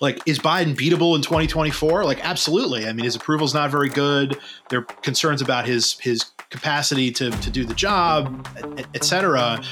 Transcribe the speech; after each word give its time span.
like 0.00 0.20
is 0.26 0.38
Biden 0.38 0.74
beatable 0.74 1.14
in 1.14 1.22
2024? 1.22 2.04
Like 2.04 2.24
absolutely. 2.24 2.86
I 2.86 2.92
mean, 2.92 3.04
his 3.04 3.16
approval's 3.16 3.54
not 3.54 3.70
very 3.70 3.88
good. 3.88 4.38
There 4.68 4.80
are 4.80 4.82
concerns 4.82 5.42
about 5.42 5.66
his 5.66 5.98
his 6.00 6.24
capacity 6.48 7.12
to 7.12 7.30
to 7.30 7.50
do 7.50 7.64
the 7.64 7.74
job, 7.74 8.48
et 8.94 9.04
cetera. 9.04 9.62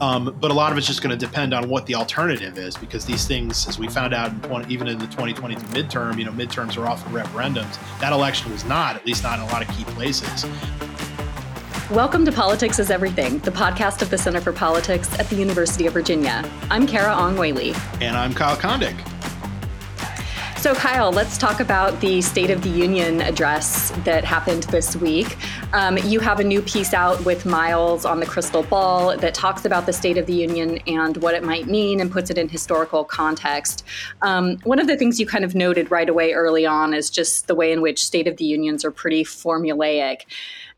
Um, 0.00 0.36
but 0.40 0.50
a 0.50 0.54
lot 0.54 0.72
of 0.72 0.78
it's 0.78 0.86
just 0.86 1.02
going 1.02 1.18
to 1.18 1.26
depend 1.26 1.52
on 1.52 1.68
what 1.68 1.86
the 1.86 1.94
alternative 1.94 2.56
is, 2.56 2.76
because 2.76 3.04
these 3.04 3.26
things, 3.26 3.68
as 3.68 3.78
we 3.78 3.88
found 3.88 4.14
out 4.14 4.32
in 4.32 4.40
20, 4.40 4.72
even 4.72 4.88
in 4.88 4.98
the 4.98 5.06
2022 5.06 5.60
midterm, 5.66 6.18
you 6.18 6.24
know, 6.24 6.32
midterms 6.32 6.78
are 6.78 6.86
often 6.86 7.12
referendums. 7.12 7.78
That 8.00 8.12
election 8.12 8.50
was 8.50 8.64
not, 8.64 8.96
at 8.96 9.04
least 9.04 9.22
not 9.22 9.38
in 9.38 9.44
a 9.44 9.48
lot 9.48 9.60
of 9.60 9.68
key 9.76 9.84
places. 9.84 10.46
Welcome 11.90 12.24
to 12.24 12.32
Politics 12.32 12.78
is 12.78 12.90
Everything, 12.90 13.38
the 13.40 13.50
podcast 13.50 14.00
of 14.00 14.10
the 14.10 14.16
Center 14.16 14.40
for 14.40 14.52
Politics 14.52 15.12
at 15.18 15.28
the 15.28 15.36
University 15.36 15.86
of 15.86 15.92
Virginia. 15.92 16.48
I'm 16.70 16.86
Carah 16.86 17.16
Ong 17.16 17.36
Whaley. 17.36 17.74
And 18.00 18.16
I'm 18.16 18.32
Kyle 18.32 18.56
Kondik. 18.56 19.09
So, 20.60 20.74
Kyle, 20.74 21.10
let's 21.10 21.38
talk 21.38 21.60
about 21.60 21.98
the 22.02 22.20
State 22.20 22.50
of 22.50 22.60
the 22.60 22.68
Union 22.68 23.22
address 23.22 23.92
that 24.04 24.24
happened 24.24 24.64
this 24.64 24.94
week. 24.94 25.38
Um, 25.72 25.98
you 25.98 26.18
have 26.18 26.40
a 26.40 26.44
new 26.44 26.62
piece 26.62 26.92
out 26.92 27.24
with 27.24 27.46
Miles 27.46 28.04
on 28.04 28.18
the 28.18 28.26
crystal 28.26 28.64
ball 28.64 29.16
that 29.16 29.34
talks 29.34 29.64
about 29.64 29.86
the 29.86 29.92
State 29.92 30.18
of 30.18 30.26
the 30.26 30.32
Union 30.32 30.78
and 30.88 31.16
what 31.18 31.34
it 31.36 31.44
might 31.44 31.68
mean 31.68 32.00
and 32.00 32.10
puts 32.10 32.28
it 32.28 32.38
in 32.38 32.48
historical 32.48 33.04
context. 33.04 33.84
Um, 34.22 34.58
one 34.64 34.80
of 34.80 34.88
the 34.88 34.96
things 34.96 35.20
you 35.20 35.26
kind 35.26 35.44
of 35.44 35.54
noted 35.54 35.88
right 35.88 36.08
away 36.08 36.32
early 36.32 36.66
on 36.66 36.92
is 36.92 37.08
just 37.08 37.46
the 37.46 37.54
way 37.54 37.70
in 37.70 37.82
which 37.82 38.04
State 38.04 38.26
of 38.26 38.36
the 38.36 38.44
Unions 38.44 38.84
are 38.84 38.90
pretty 38.90 39.22
formulaic. 39.22 40.22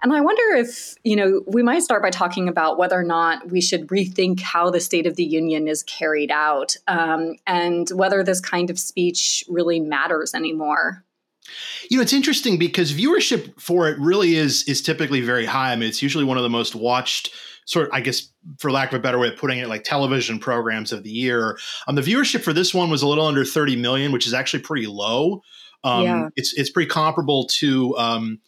And 0.03 0.13
I 0.13 0.21
wonder 0.21 0.57
if, 0.57 0.95
you 1.05 1.17
know, 1.17 1.43
we 1.47 1.63
might 1.63 1.83
start 1.83 2.03
by 2.03 2.11
talking 2.11 2.47
about 2.47 2.77
whether 2.77 2.99
or 2.99 3.05
not 3.05 3.51
we 3.51 3.63
should 3.63 3.87
rethink 3.87 4.41
how 4.41 4.69
the 4.69 4.81
State 4.81 5.07
of 5.07 5.17
the 5.17 5.25
Union 5.25 5.69
is 5.69 5.83
carried 5.85 6.31
out 6.31 6.77
um, 6.87 7.37
and 7.47 7.89
whether 7.95 8.23
this 8.23 8.41
kind 8.41 8.69
of 8.69 8.79
speech 8.79 9.43
really 9.49 9.81
matters 9.81 10.35
anymore. 10.35 11.03
You 11.91 11.97
know, 11.99 12.03
it's 12.03 12.13
interesting 12.13 12.59
because 12.59 12.93
viewership 12.93 13.61
for 13.61 13.89
it 13.89 13.99
really 13.99 14.37
is 14.37 14.65
is 14.65 14.81
typically 14.83 15.21
very 15.21 15.45
high. 15.45 15.73
I 15.73 15.77
mean, 15.77 15.89
it's 15.89 16.03
usually 16.03 16.25
one 16.25 16.37
of 16.37 16.43
the 16.43 16.51
most 16.51 16.75
watched 16.75 17.31
sort 17.65 17.89
of, 17.89 17.95
I 17.95 18.01
guess, 18.01 18.29
for 18.59 18.71
lack 18.71 18.93
of 18.93 18.99
a 18.99 19.03
better 19.03 19.19
way 19.19 19.29
of 19.29 19.37
putting 19.37 19.59
it, 19.59 19.69
like 19.69 19.85
television 19.85 20.39
programs 20.39 20.93
of 20.93 21.03
the 21.03 21.11
year. 21.11 21.59
Um, 21.87 21.95
the 21.95 22.03
viewership 22.03 22.43
for 22.43 22.53
this 22.53 22.75
one 22.75 22.91
was 22.91 23.03
a 23.03 23.09
little 23.09 23.27
under 23.27 23.45
30 23.45 23.77
million, 23.77 24.13
which 24.13 24.27
is 24.27 24.35
actually 24.35 24.63
pretty 24.63 24.87
low. 24.87 25.43
Um, 25.85 26.05
yeah. 26.05 26.29
It's 26.37 26.53
it's 26.55 26.71
pretty 26.71 26.89
comparable 26.89 27.47
to 27.59 27.97
um, 27.99 28.41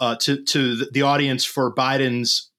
uh, 0.00 0.16
to 0.16 0.42
to 0.44 0.86
the 0.92 1.02
audience 1.02 1.44
for 1.44 1.74
Biden's 1.74 2.50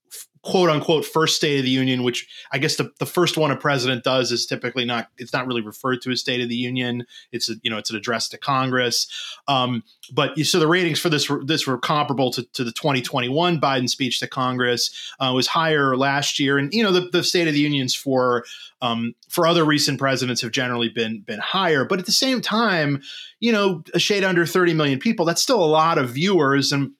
quote 0.44 0.70
unquote 0.70 1.06
first 1.06 1.38
State 1.38 1.58
of 1.58 1.66
the 1.66 1.72
Union, 1.72 2.04
which 2.04 2.28
I 2.52 2.58
guess 2.58 2.76
the, 2.76 2.92
the 3.00 3.06
first 3.06 3.38
one 3.38 3.50
a 3.50 3.56
president 3.56 4.04
does 4.04 4.32
is 4.32 4.46
typically 4.46 4.86
not 4.86 5.08
it's 5.18 5.34
not 5.34 5.48
really 5.48 5.62
referred 5.62 6.02
to 6.04 6.12
as 6.12 6.20
State 6.20 6.42
of 6.42 6.50
the 6.50 6.56
Union. 6.56 7.06
It's 7.32 7.50
a, 7.50 7.56
you 7.64 7.72
know 7.72 7.78
it's 7.78 7.90
an 7.90 7.96
address 7.96 8.30
to 8.30 8.38
Congress. 8.38 9.08
Um, 9.48 9.84
but 10.12 10.38
so 10.40 10.60
the 10.60 10.68
ratings 10.68 11.00
for 11.00 11.10
this 11.10 11.30
were, 11.30 11.44
this 11.44 11.66
were 11.66 11.78
comparable 11.78 12.30
to, 12.32 12.44
to 12.54 12.64
the 12.64 12.74
2021 12.74 13.60
Biden 13.60 13.90
speech 13.90 14.20
to 14.20 14.28
Congress. 14.28 15.14
Uh, 15.20 15.32
was 15.34 15.48
higher 15.48 15.96
last 15.96 16.40
year, 16.40 16.58
and 16.58 16.74
you 16.74 16.84
know 16.84 16.92
the, 16.92 17.10
the 17.12 17.24
State 17.24 17.48
of 17.48 17.54
the 17.54 17.62
Unions 17.62 17.96
for 17.96 18.44
um, 18.82 19.16
for 19.30 19.48
other 19.48 19.64
recent 19.64 19.98
presidents 19.98 20.42
have 20.42 20.52
generally 20.52 20.90
been 20.90 21.22
been 21.22 21.40
higher. 21.40 21.86
But 21.86 22.00
at 22.00 22.06
the 22.06 22.12
same 22.12 22.42
time, 22.42 23.02
you 23.40 23.54
know, 23.54 23.84
a 23.94 24.00
shade 24.00 24.26
under 24.26 24.46
30 24.46 24.74
million 24.74 25.00
people, 25.00 25.26
that's 25.26 25.42
still 25.42 25.64
a 25.64 25.66
lot 25.66 25.98
of 25.98 26.10
viewers. 26.10 26.74
And 26.74 26.92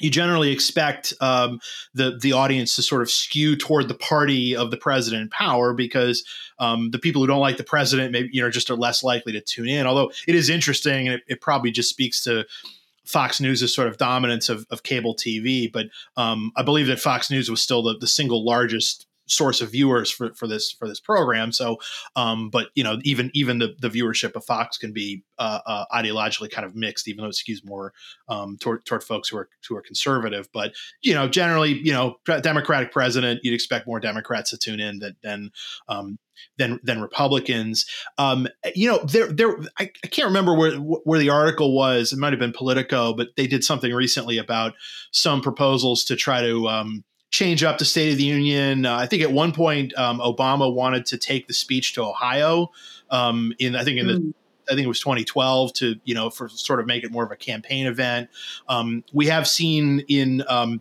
you 0.00 0.10
generally 0.10 0.52
expect 0.52 1.12
um, 1.20 1.60
the 1.94 2.18
the 2.20 2.32
audience 2.32 2.76
to 2.76 2.82
sort 2.82 3.02
of 3.02 3.10
skew 3.10 3.56
toward 3.56 3.88
the 3.88 3.94
party 3.94 4.54
of 4.54 4.70
the 4.70 4.76
president 4.76 5.22
in 5.22 5.28
power 5.30 5.74
because 5.74 6.24
um, 6.58 6.90
the 6.90 6.98
people 6.98 7.22
who 7.22 7.26
don't 7.26 7.40
like 7.40 7.56
the 7.56 7.64
president 7.64 8.12
maybe 8.12 8.28
you 8.32 8.42
know 8.42 8.50
just 8.50 8.70
are 8.70 8.76
less 8.76 9.02
likely 9.02 9.32
to 9.32 9.40
tune 9.40 9.68
in. 9.68 9.86
Although 9.86 10.12
it 10.26 10.34
is 10.34 10.48
interesting, 10.48 11.08
and 11.08 11.16
it, 11.16 11.22
it 11.26 11.40
probably 11.40 11.70
just 11.70 11.90
speaks 11.90 12.22
to 12.24 12.44
Fox 13.04 13.40
News' 13.40 13.74
sort 13.74 13.88
of 13.88 13.96
dominance 13.96 14.48
of, 14.48 14.66
of 14.70 14.82
cable 14.82 15.16
TV. 15.16 15.72
But 15.72 15.86
um, 16.16 16.52
I 16.56 16.62
believe 16.62 16.86
that 16.88 17.00
Fox 17.00 17.30
News 17.30 17.50
was 17.50 17.60
still 17.60 17.82
the, 17.82 17.96
the 17.98 18.06
single 18.06 18.44
largest 18.44 19.06
source 19.28 19.60
of 19.60 19.70
viewers 19.70 20.10
for, 20.10 20.34
for 20.34 20.46
this 20.46 20.72
for 20.72 20.88
this 20.88 21.00
program. 21.00 21.52
So, 21.52 21.78
um, 22.16 22.50
but 22.50 22.68
you 22.74 22.84
know, 22.84 22.98
even 23.04 23.30
even 23.34 23.58
the, 23.58 23.74
the 23.78 23.88
viewership 23.88 24.34
of 24.34 24.44
Fox 24.44 24.78
can 24.78 24.92
be 24.92 25.22
uh, 25.38 25.60
uh, 25.66 25.84
ideologically 25.92 26.50
kind 26.50 26.66
of 26.66 26.74
mixed, 26.74 27.08
even 27.08 27.22
though 27.22 27.30
it 27.30 27.36
skews 27.36 27.64
more 27.64 27.92
um, 28.28 28.56
toward 28.60 28.84
toward 28.84 29.04
folks 29.04 29.28
who 29.28 29.38
are 29.38 29.48
who 29.68 29.76
are 29.76 29.82
conservative. 29.82 30.48
But 30.52 30.72
you 31.02 31.14
know, 31.14 31.28
generally, 31.28 31.72
you 31.72 31.92
know, 31.92 32.16
Democratic 32.42 32.92
president, 32.92 33.40
you'd 33.42 33.54
expect 33.54 33.86
more 33.86 34.00
Democrats 34.00 34.50
to 34.50 34.58
tune 34.58 34.80
in 34.80 34.98
than 34.98 35.16
than 35.22 35.50
um, 35.88 36.18
than 36.56 36.80
than 36.82 37.00
Republicans. 37.00 37.86
Um, 38.16 38.48
you 38.74 38.90
know, 38.90 38.98
there 38.98 39.32
there 39.32 39.58
I, 39.78 39.90
I, 40.04 40.08
can't 40.08 40.26
remember 40.26 40.54
where 40.54 40.76
where 40.76 41.18
the 41.18 41.30
article 41.30 41.74
was. 41.74 42.12
It 42.12 42.18
might 42.18 42.32
have 42.32 42.40
been 42.40 42.52
Politico, 42.52 43.14
but 43.14 43.28
they 43.36 43.46
did 43.46 43.64
something 43.64 43.92
recently 43.92 44.38
about 44.38 44.74
some 45.12 45.40
proposals 45.40 46.04
to 46.04 46.16
try 46.16 46.42
to 46.42 46.68
um, 46.68 47.04
change 47.30 47.62
up 47.62 47.78
the 47.78 47.84
State 47.84 48.12
of 48.12 48.18
the 48.18 48.24
Union. 48.24 48.86
Uh, 48.86 48.96
I 48.96 49.06
think 49.06 49.22
at 49.22 49.32
one 49.32 49.52
point 49.52 49.96
um, 49.98 50.18
Obama 50.20 50.72
wanted 50.72 51.06
to 51.06 51.18
take 51.18 51.46
the 51.46 51.54
speech 51.54 51.94
to 51.94 52.02
Ohio. 52.02 52.70
Um, 53.10 53.52
in 53.58 53.76
I 53.76 53.84
think 53.84 53.98
in 53.98 54.06
the 54.06 54.14
mm. 54.14 54.34
I 54.70 54.74
think 54.74 54.84
it 54.84 54.88
was 54.88 55.00
2012 55.00 55.72
to 55.74 55.96
you 56.04 56.14
know 56.14 56.30
for 56.30 56.48
sort 56.48 56.80
of 56.80 56.86
make 56.86 57.04
it 57.04 57.10
more 57.10 57.24
of 57.24 57.30
a 57.30 57.36
campaign 57.36 57.86
event. 57.86 58.28
Um, 58.68 59.04
we 59.12 59.26
have 59.26 59.48
seen 59.48 60.00
in 60.08 60.42
um, 60.48 60.80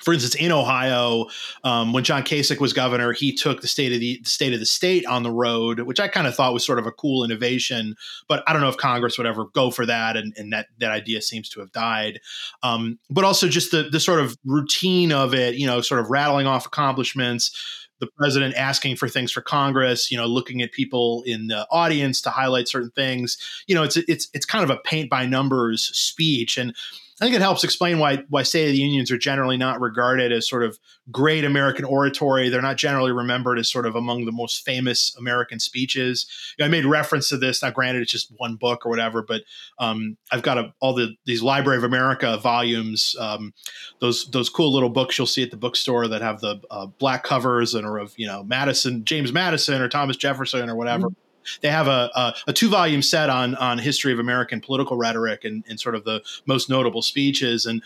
for 0.00 0.12
instance, 0.14 0.34
in 0.34 0.52
Ohio, 0.52 1.26
um, 1.64 1.92
when 1.92 2.04
John 2.04 2.22
Kasich 2.22 2.60
was 2.60 2.72
governor, 2.72 3.12
he 3.12 3.34
took 3.34 3.60
the 3.60 3.68
state 3.68 3.92
of 3.92 4.00
the, 4.00 4.20
state 4.24 4.52
of 4.52 4.60
the 4.60 4.66
state 4.66 5.06
on 5.06 5.22
the 5.22 5.30
road, 5.30 5.80
which 5.80 6.00
I 6.00 6.08
kind 6.08 6.26
of 6.26 6.34
thought 6.34 6.52
was 6.52 6.64
sort 6.64 6.78
of 6.78 6.86
a 6.86 6.92
cool 6.92 7.24
innovation. 7.24 7.96
But 8.28 8.42
I 8.46 8.52
don't 8.52 8.62
know 8.62 8.68
if 8.68 8.76
Congress 8.76 9.18
would 9.18 9.26
ever 9.26 9.46
go 9.54 9.70
for 9.70 9.86
that, 9.86 10.16
and, 10.16 10.32
and 10.36 10.52
that 10.52 10.66
that 10.78 10.90
idea 10.90 11.20
seems 11.20 11.48
to 11.50 11.60
have 11.60 11.72
died. 11.72 12.20
Um, 12.62 12.98
but 13.10 13.24
also 13.24 13.48
just 13.48 13.70
the 13.70 13.84
the 13.84 14.00
sort 14.00 14.20
of 14.20 14.36
routine 14.44 15.12
of 15.12 15.34
it, 15.34 15.56
you 15.56 15.66
know, 15.66 15.80
sort 15.80 16.00
of 16.00 16.10
rattling 16.10 16.46
off 16.46 16.66
accomplishments 16.66 17.78
the 18.02 18.08
president 18.18 18.56
asking 18.56 18.96
for 18.96 19.08
things 19.08 19.30
for 19.30 19.40
Congress, 19.40 20.10
you 20.10 20.18
know, 20.18 20.26
looking 20.26 20.60
at 20.60 20.72
people 20.72 21.22
in 21.24 21.46
the 21.46 21.64
audience 21.70 22.20
to 22.20 22.30
highlight 22.30 22.66
certain 22.66 22.90
things. 22.90 23.38
You 23.68 23.76
know, 23.76 23.84
it's 23.84 23.96
it's 23.96 24.28
it's 24.34 24.44
kind 24.44 24.64
of 24.64 24.70
a 24.70 24.80
paint 24.80 25.08
by 25.08 25.24
numbers 25.24 25.84
speech, 25.96 26.58
and 26.58 26.74
I 27.22 27.24
think 27.26 27.36
it 27.36 27.40
helps 27.40 27.62
explain 27.62 28.00
why 28.00 28.24
why 28.30 28.42
State 28.42 28.66
of 28.66 28.72
the 28.72 28.78
Unions 28.78 29.12
are 29.12 29.16
generally 29.16 29.56
not 29.56 29.80
regarded 29.80 30.32
as 30.32 30.48
sort 30.48 30.64
of 30.64 30.80
great 31.12 31.44
American 31.44 31.84
oratory. 31.84 32.48
They're 32.48 32.60
not 32.60 32.78
generally 32.78 33.12
remembered 33.12 33.60
as 33.60 33.70
sort 33.70 33.86
of 33.86 33.94
among 33.94 34.24
the 34.24 34.32
most 34.32 34.64
famous 34.64 35.14
American 35.16 35.60
speeches. 35.60 36.26
You 36.58 36.64
know, 36.64 36.66
I 36.66 36.68
made 36.68 36.84
reference 36.84 37.28
to 37.28 37.36
this. 37.36 37.62
Now, 37.62 37.70
granted, 37.70 38.02
it's 38.02 38.10
just 38.10 38.32
one 38.38 38.56
book 38.56 38.84
or 38.84 38.88
whatever, 38.88 39.22
but 39.22 39.42
um, 39.78 40.16
I've 40.32 40.42
got 40.42 40.58
a, 40.58 40.74
all 40.80 40.94
the 40.94 41.14
these 41.24 41.44
Library 41.44 41.78
of 41.78 41.84
America 41.84 42.38
volumes. 42.38 43.14
Um, 43.20 43.54
those 44.00 44.28
those 44.32 44.48
cool 44.48 44.72
little 44.72 44.90
books 44.90 45.16
you'll 45.16 45.28
see 45.28 45.44
at 45.44 45.52
the 45.52 45.56
bookstore 45.56 46.08
that 46.08 46.22
have 46.22 46.40
the 46.40 46.60
uh, 46.72 46.86
black 46.86 47.22
covers 47.22 47.72
and 47.72 47.86
are 47.86 47.98
of 47.98 48.14
you 48.16 48.26
know 48.26 48.42
Madison, 48.42 49.04
James 49.04 49.32
Madison, 49.32 49.80
or 49.80 49.88
Thomas 49.88 50.16
Jefferson, 50.16 50.68
or 50.68 50.74
whatever. 50.74 51.06
Mm-hmm 51.06 51.21
they 51.60 51.70
have 51.70 51.88
a, 51.88 52.10
a, 52.14 52.34
a, 52.48 52.52
two 52.52 52.68
volume 52.68 53.02
set 53.02 53.30
on 53.30 53.54
on 53.56 53.78
history 53.78 54.12
of 54.12 54.18
American 54.18 54.60
political 54.60 54.96
rhetoric 54.96 55.44
and, 55.44 55.64
and 55.68 55.78
sort 55.78 55.94
of 55.94 56.04
the 56.04 56.22
most 56.46 56.68
notable 56.68 57.02
speeches. 57.02 57.66
And 57.66 57.82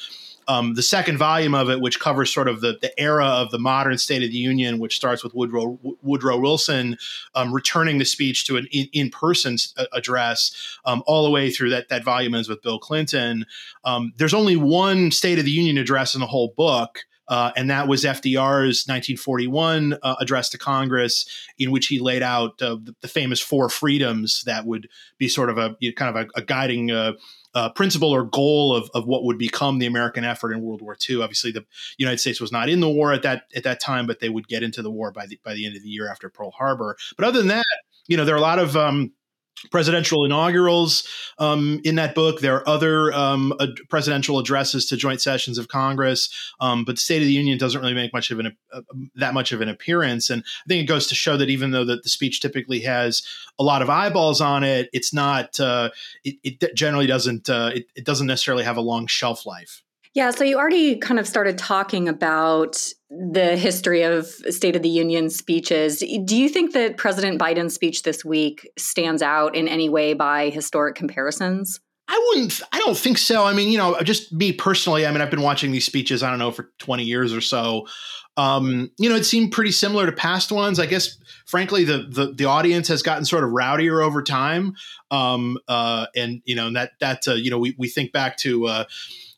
um, 0.49 0.75
the 0.75 0.83
second 0.83 1.19
volume 1.19 1.55
of 1.55 1.71
it, 1.71 1.81
which 1.81 1.99
covers 1.99 2.33
sort 2.33 2.49
of 2.49 2.61
the, 2.61 2.78
the 2.81 2.99
era 3.00 3.27
of 3.27 3.50
the 3.50 3.59
modern 3.59 3.99
State 3.99 4.22
of 4.22 4.31
the 4.31 4.37
Union, 4.37 4.78
which 4.78 4.97
starts 4.97 5.25
with 5.25 5.34
Woodrow 5.34 5.78
Woodrow 6.03 6.39
Wilson 6.39 6.97
um, 7.34 7.53
returning 7.53 7.99
the 7.99 8.05
speech 8.05 8.47
to 8.47 8.56
an 8.56 8.67
in 8.71 9.11
person 9.11 9.56
address, 9.93 10.78
um, 10.84 11.03
all 11.06 11.25
the 11.25 11.31
way 11.31 11.50
through 11.50 11.71
that 11.71 11.88
that 11.88 12.05
volume 12.05 12.34
ends 12.34 12.49
with 12.49 12.62
Bill 12.62 12.78
Clinton. 12.78 13.44
Um, 13.84 14.12
there's 14.17 14.34
only 14.34 14.56
one 14.56 15.11
State 15.11 15.38
of 15.38 15.44
the 15.44 15.50
Union 15.50 15.78
address 15.78 16.15
in 16.15 16.21
the 16.21 16.27
whole 16.27 16.53
book. 16.56 17.05
Uh, 17.28 17.53
and 17.56 17.70
that 17.70 17.88
was 17.88 18.04
FDR's 18.04 18.87
1941 18.87 19.98
uh, 20.03 20.14
address 20.20 20.48
to 20.50 20.59
Congress, 20.59 21.26
in 21.59 21.70
which 21.70 21.87
he 21.87 21.99
laid 21.99 22.23
out 22.23 22.61
uh, 22.62 22.76
the, 22.82 22.94
the, 23.00 23.08
famous 23.08 23.40
four 23.40 23.69
freedoms 23.69 24.44
that 24.44 24.64
would 24.67 24.88
be 25.19 25.28
sort 25.28 25.50
of 25.50 25.58
a 25.58 25.76
you 25.81 25.90
know, 25.90 25.94
kind 25.94 26.17
of 26.17 26.25
a, 26.25 26.40
a 26.40 26.44
guiding 26.44 26.90
uh, 26.90 27.12
uh, 27.55 27.70
principle 27.70 28.11
or 28.11 28.25
goal 28.25 28.76
of, 28.76 28.90
of 28.94 29.06
what 29.06 29.25
would 29.25 29.38
become 29.38 29.78
the 29.78 29.87
American 29.87 30.25
effort 30.25 30.52
in 30.52 30.61
World 30.61 30.82
War 30.82 30.96
II. 31.08 31.23
Obviously, 31.23 31.50
the 31.50 31.64
United 31.96 32.19
States 32.19 32.40
was 32.40 32.52
not 32.52 32.69
in 32.69 32.81
the 32.81 32.90
war 32.90 33.12
at 33.12 33.23
that 33.23 33.44
at 33.56 33.64
that 33.64 33.81
time, 33.81 34.06
but 34.06 34.20
they 34.20 34.28
would 34.28 34.46
get 34.46 34.62
into 34.62 34.82
the 34.82 34.90
war 34.90 35.11
by 35.11 35.26
the 35.26 35.40
by 35.43 35.55
the 35.55 35.67
end 35.67 35.75
of 35.75 35.82
the 35.82 35.88
year 35.88 36.08
after 36.08 36.28
Pearl 36.28 36.50
Harbor. 36.50 36.96
But 37.17 37.26
other 37.26 37.38
than 37.38 37.49
that, 37.49 37.64
you 38.06 38.17
know, 38.17 38.25
there 38.25 38.34
are 38.34 38.38
a 38.38 38.43
lot 38.43 38.58
of 38.58 38.76
um, 38.76 39.12
presidential 39.70 40.24
inaugurals 40.24 41.06
um, 41.38 41.80
in 41.84 41.94
that 41.96 42.14
book. 42.14 42.40
There 42.40 42.56
are 42.56 42.68
other 42.68 43.12
um, 43.12 43.52
ad- 43.60 43.76
presidential 43.88 44.38
addresses 44.38 44.86
to 44.86 44.96
joint 44.96 45.20
sessions 45.20 45.58
of 45.58 45.68
Congress, 45.68 46.28
um, 46.60 46.84
but 46.84 46.96
the 46.96 47.00
State 47.00 47.22
of 47.22 47.26
the 47.26 47.32
Union 47.32 47.58
doesn't 47.58 47.80
really 47.80 47.94
make 47.94 48.12
much 48.12 48.30
of 48.30 48.38
an 48.38 48.56
uh, 48.72 48.80
that 49.14 49.34
much 49.34 49.52
of 49.52 49.60
an 49.60 49.68
appearance. 49.68 50.30
And 50.30 50.42
I 50.42 50.68
think 50.68 50.82
it 50.82 50.86
goes 50.86 51.06
to 51.08 51.14
show 51.14 51.36
that 51.36 51.50
even 51.50 51.70
though 51.70 51.84
that 51.84 52.02
the 52.02 52.08
speech 52.08 52.40
typically 52.40 52.80
has 52.80 53.22
a 53.58 53.62
lot 53.62 53.82
of 53.82 53.90
eyeballs 53.90 54.40
on 54.40 54.64
it, 54.64 54.88
it's 54.92 55.12
not. 55.12 55.58
Uh, 55.58 55.90
it, 56.24 56.36
it, 56.42 56.74
generally 56.74 57.06
doesn't. 57.06 57.48
Uh, 57.48 57.70
it, 57.74 57.86
it 57.94 58.04
doesn't 58.04 58.26
necessarily 58.26 58.64
have 58.64 58.76
a 58.76 58.80
long 58.80 59.06
shelf 59.06 59.46
life. 59.46 59.82
Yeah, 60.14 60.30
so 60.30 60.44
you 60.44 60.56
already 60.56 60.96
kind 60.96 61.20
of 61.20 61.28
started 61.28 61.58
talking 61.58 62.08
about 62.08 62.90
the 63.11 63.56
history 63.56 64.03
of 64.03 64.26
State 64.26 64.76
of 64.76 64.82
the 64.82 64.88
Union 64.88 65.31
speeches. 65.31 66.03
Do 66.25 66.37
you 66.37 66.49
think 66.49 66.73
that 66.73 66.97
President 66.97 67.41
Biden's 67.41 67.75
speech 67.75 68.03
this 68.03 68.25
week 68.25 68.69
stands 68.76 69.23
out 69.23 69.55
in 69.55 69.69
any 69.69 69.88
way 69.88 70.14
by 70.14 70.50
historic 70.50 70.97
comparisons? 70.97 71.81
I 72.08 72.25
wouldn't. 72.29 72.61
I 72.73 72.79
don't 72.79 72.97
think 72.97 73.19
so. 73.19 73.44
I 73.44 73.53
mean, 73.53 73.70
you 73.70 73.79
know, 73.79 74.00
just 74.03 74.32
me 74.32 74.53
personally. 74.53 75.06
I 75.06 75.11
mean, 75.11 75.20
I've 75.20 75.31
been 75.31 75.43
watching 75.43 75.73
these 75.73 75.85
speeches. 75.85 76.23
I 76.23 76.31
don't 76.31 76.38
know 76.38 76.53
for 76.53 76.70
twenty 76.79 77.05
years 77.05 77.32
or 77.32 77.41
so. 77.41 77.87
Um, 78.37 78.91
you 78.99 79.09
know, 79.09 79.17
it 79.17 79.25
seemed 79.25 79.52
pretty 79.52 79.73
similar 79.73 80.06
to 80.06 80.12
past 80.12 80.52
ones. 80.52 80.79
I 80.79 80.87
guess, 80.87 81.19
frankly, 81.47 81.85
the 81.85 82.06
the, 82.09 82.32
the 82.32 82.44
audience 82.44 82.88
has 82.88 83.02
gotten 83.02 83.25
sort 83.25 83.43
of 83.43 83.50
rowdier 83.50 84.05
over 84.05 84.23
time. 84.23 84.75
Um, 85.11 85.59
uh, 85.67 86.06
and 86.14 86.43
you 86.44 86.55
know, 86.55 86.73
that 86.75 86.93
that 87.00 87.26
uh, 87.26 87.35
you 87.35 87.50
know, 87.50 87.59
we 87.59 87.75
we 87.79 87.88
think 87.88 88.12
back 88.12 88.37
to. 88.38 88.67
Uh, 88.67 88.85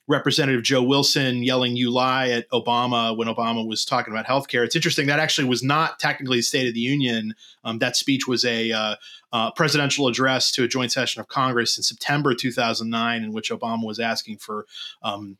Representative 0.09 0.63
Joe 0.63 0.83
Wilson 0.83 1.43
yelling 1.43 1.77
"You 1.77 1.91
lie" 1.91 2.31
at 2.31 2.49
Obama 2.51 3.17
when 3.17 3.29
Obama 3.29 3.67
was 3.67 3.85
talking 3.85 4.13
about 4.13 4.27
healthcare. 4.27 4.65
It's 4.65 4.75
interesting 4.75 5.07
that 5.07 5.21
actually 5.21 5.49
was 5.49 5.63
not 5.63 5.99
technically 5.99 6.39
a 6.39 6.43
State 6.43 6.67
of 6.67 6.75
the 6.75 6.81
Union. 6.81 7.35
Um, 7.63 7.79
that 7.79 7.95
speech 7.95 8.27
was 8.27 8.45
a 8.45 8.73
uh, 8.73 8.97
uh, 9.33 9.51
presidential 9.53 10.09
address 10.09 10.51
to 10.53 10.65
a 10.65 10.69
joint 10.69 10.93
session 10.93 11.21
of 11.21 11.29
Congress 11.29 11.77
in 11.77 11.83
September 11.83 12.35
2009, 12.35 13.23
in 13.23 13.33
which 13.33 13.51
Obama 13.51 13.85
was 13.85 14.01
asking 14.01 14.39
for 14.39 14.67
um, 15.03 15.37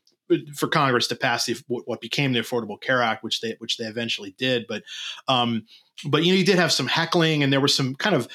for 0.55 0.67
Congress 0.67 1.07
to 1.07 1.15
pass 1.15 1.45
the, 1.45 1.57
what 1.67 2.01
became 2.01 2.33
the 2.33 2.39
Affordable 2.39 2.79
Care 2.79 3.01
Act, 3.01 3.23
which 3.23 3.41
they 3.41 3.55
which 3.59 3.77
they 3.77 3.85
eventually 3.85 4.35
did. 4.37 4.67
But 4.67 4.83
um, 5.27 5.65
but 6.05 6.23
you 6.23 6.31
know, 6.31 6.37
you 6.37 6.45
did 6.45 6.59
have 6.59 6.71
some 6.71 6.87
heckling, 6.87 7.43
and 7.43 7.51
there 7.51 7.61
was 7.61 7.73
some 7.73 7.95
kind 7.95 8.15
of 8.15 8.27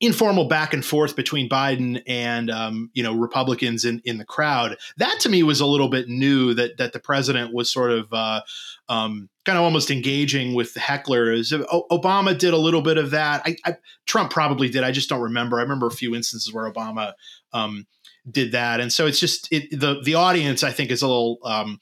informal 0.00 0.44
back 0.46 0.74
and 0.74 0.84
forth 0.84 1.16
between 1.16 1.48
Biden 1.48 2.02
and 2.06 2.50
um, 2.50 2.90
you 2.94 3.02
know 3.02 3.14
Republicans 3.14 3.84
in 3.84 4.00
in 4.04 4.18
the 4.18 4.24
crowd. 4.24 4.76
That 4.96 5.18
to 5.20 5.28
me 5.28 5.42
was 5.42 5.60
a 5.60 5.66
little 5.66 5.88
bit 5.88 6.08
new. 6.08 6.54
That 6.54 6.76
that 6.78 6.92
the 6.92 7.00
president 7.00 7.54
was 7.54 7.70
sort 7.70 7.90
of 7.90 8.12
uh, 8.12 8.42
um, 8.88 9.28
kind 9.44 9.58
of 9.58 9.64
almost 9.64 9.90
engaging 9.90 10.54
with 10.54 10.74
the 10.74 10.80
hecklers. 10.80 11.52
Obama 11.90 12.36
did 12.36 12.52
a 12.52 12.58
little 12.58 12.82
bit 12.82 12.98
of 12.98 13.10
that. 13.12 13.42
I, 13.44 13.56
I, 13.64 13.76
Trump 14.06 14.30
probably 14.30 14.68
did. 14.68 14.84
I 14.84 14.92
just 14.92 15.08
don't 15.08 15.22
remember. 15.22 15.58
I 15.58 15.62
remember 15.62 15.86
a 15.86 15.92
few 15.92 16.14
instances 16.14 16.52
where 16.52 16.70
Obama 16.70 17.14
um, 17.52 17.86
did 18.30 18.52
that, 18.52 18.80
and 18.80 18.92
so 18.92 19.06
it's 19.06 19.20
just 19.20 19.50
it, 19.50 19.78
the 19.78 20.00
the 20.02 20.14
audience. 20.14 20.62
I 20.62 20.72
think 20.72 20.90
is 20.90 21.02
a 21.02 21.08
little. 21.08 21.38
Um, 21.44 21.80